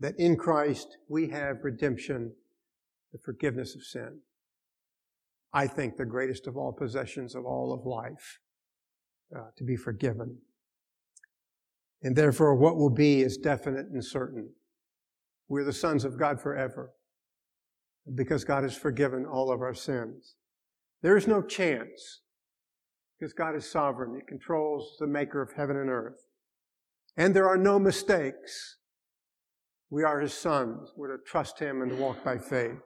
that 0.00 0.14
in 0.18 0.36
Christ 0.36 0.98
we 1.08 1.28
have 1.30 1.64
redemption, 1.64 2.32
the 3.12 3.18
forgiveness 3.24 3.74
of 3.74 3.82
sin. 3.82 4.20
I 5.52 5.66
think 5.66 5.96
the 5.96 6.04
greatest 6.04 6.46
of 6.46 6.56
all 6.56 6.72
possessions 6.72 7.34
of 7.34 7.44
all 7.44 7.72
of 7.72 7.86
life, 7.86 8.38
uh, 9.34 9.48
to 9.56 9.64
be 9.64 9.76
forgiven. 9.76 10.38
And 12.02 12.14
therefore, 12.14 12.54
what 12.54 12.76
will 12.76 12.90
be 12.90 13.22
is 13.22 13.36
definite 13.36 13.86
and 13.86 14.04
certain. 14.04 14.50
We're 15.48 15.64
the 15.64 15.72
sons 15.72 16.04
of 16.04 16.18
God 16.18 16.40
forever 16.40 16.92
because 18.14 18.44
God 18.44 18.62
has 18.62 18.76
forgiven 18.76 19.26
all 19.26 19.50
of 19.50 19.60
our 19.60 19.74
sins. 19.74 20.36
There 21.02 21.16
is 21.16 21.26
no 21.26 21.42
chance 21.42 22.22
because 23.18 23.32
God 23.32 23.56
is 23.56 23.68
sovereign. 23.68 24.14
He 24.14 24.22
controls 24.26 24.96
the 24.98 25.06
maker 25.06 25.42
of 25.42 25.52
heaven 25.52 25.76
and 25.76 25.90
earth. 25.90 26.24
And 27.16 27.34
there 27.34 27.48
are 27.48 27.56
no 27.56 27.78
mistakes. 27.78 28.76
We 29.90 30.04
are 30.04 30.20
His 30.20 30.34
sons. 30.34 30.92
We're 30.96 31.16
to 31.16 31.22
trust 31.24 31.58
Him 31.58 31.82
and 31.82 31.90
to 31.90 31.96
walk 31.96 32.22
by 32.22 32.38
faith. 32.38 32.78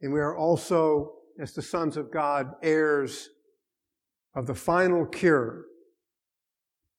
And 0.00 0.12
we 0.12 0.20
are 0.20 0.36
also, 0.36 1.14
as 1.40 1.52
the 1.54 1.62
sons 1.62 1.96
of 1.96 2.12
God, 2.12 2.52
heirs 2.62 3.30
of 4.34 4.46
the 4.46 4.54
final 4.54 5.06
cure 5.06 5.64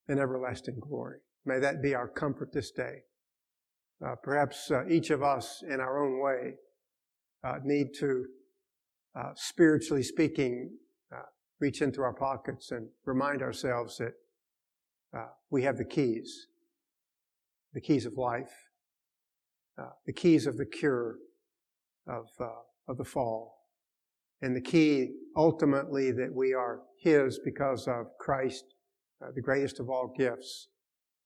and 0.07 0.19
everlasting 0.19 0.79
glory. 0.79 1.17
May 1.45 1.59
that 1.59 1.81
be 1.81 1.95
our 1.95 2.07
comfort 2.07 2.51
this 2.51 2.71
day. 2.71 3.03
Uh, 4.05 4.15
perhaps 4.21 4.69
uh, 4.69 4.85
each 4.87 5.09
of 5.09 5.23
us, 5.23 5.63
in 5.67 5.79
our 5.79 6.03
own 6.03 6.21
way, 6.21 6.53
uh, 7.43 7.55
need 7.63 7.87
to, 7.99 8.25
uh, 9.15 9.31
spiritually 9.35 10.03
speaking, 10.03 10.69
uh, 11.11 11.21
reach 11.59 11.81
into 11.81 12.01
our 12.01 12.13
pockets 12.13 12.71
and 12.71 12.87
remind 13.05 13.41
ourselves 13.41 13.97
that 13.97 14.13
uh, 15.17 15.27
we 15.49 15.63
have 15.63 15.77
the 15.77 15.85
keys, 15.85 16.47
the 17.73 17.81
keys 17.81 18.05
of 18.05 18.13
life, 18.17 18.51
the 20.05 20.13
keys 20.13 20.47
of 20.47 20.57
the 20.57 20.65
cure 20.65 21.17
of 22.07 22.25
of 22.87 22.97
the 22.97 23.03
fall, 23.03 23.57
and 24.41 24.55
the 24.55 24.61
key 24.61 25.11
ultimately 25.35 26.11
that 26.11 26.33
we 26.33 26.53
are 26.53 26.81
His 26.99 27.39
because 27.45 27.87
of 27.87 28.07
Christ 28.19 28.63
uh, 29.23 29.31
the 29.35 29.41
greatest 29.41 29.79
of 29.79 29.89
all 29.89 30.13
gifts. 30.17 30.67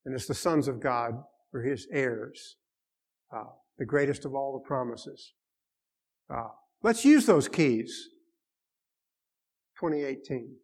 And 0.05 0.15
as 0.15 0.25
the 0.25 0.33
sons 0.33 0.67
of 0.67 0.79
God, 0.79 1.13
we're 1.53 1.63
his 1.63 1.87
heirs, 1.91 2.57
uh, 3.35 3.43
the 3.77 3.85
greatest 3.85 4.25
of 4.25 4.33
all 4.33 4.53
the 4.53 4.67
promises. 4.67 5.33
Uh, 6.33 6.47
let's 6.81 7.05
use 7.05 7.25
those 7.25 7.47
keys. 7.47 8.09
2018. 9.81 10.55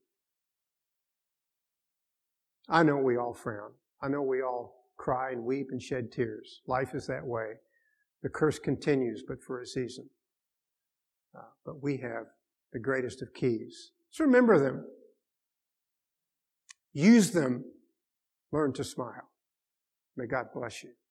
I 2.69 2.84
know 2.84 2.97
we 2.97 3.17
all 3.17 3.34
frown. 3.34 3.71
I 4.01 4.09
know 4.09 4.21
we 4.21 4.41
all 4.41 4.86
cry 4.97 5.32
and 5.32 5.43
weep 5.43 5.69
and 5.71 5.82
shed 5.82 6.11
tears. 6.11 6.61
Life 6.67 6.93
is 6.93 7.07
that 7.07 7.25
way. 7.25 7.53
The 8.21 8.30
curse 8.30 8.59
continues, 8.59 9.23
but 9.28 9.41
for 9.41 9.61
a 9.61 9.65
season. 9.65 10.09
Uh, 11.36 11.45
but 11.65 11.82
we 11.82 11.97
have 11.97 12.25
the 12.73 12.80
greatest 12.80 13.21
of 13.21 13.34
keys. 13.34 13.91
So 14.11 14.23
remember 14.23 14.59
them. 14.59 14.86
Use 16.93 17.31
them. 17.31 17.65
Learn 18.51 18.73
to 18.73 18.83
smile. 18.83 19.29
May 20.15 20.25
God 20.25 20.47
bless 20.53 20.83
you. 20.83 20.91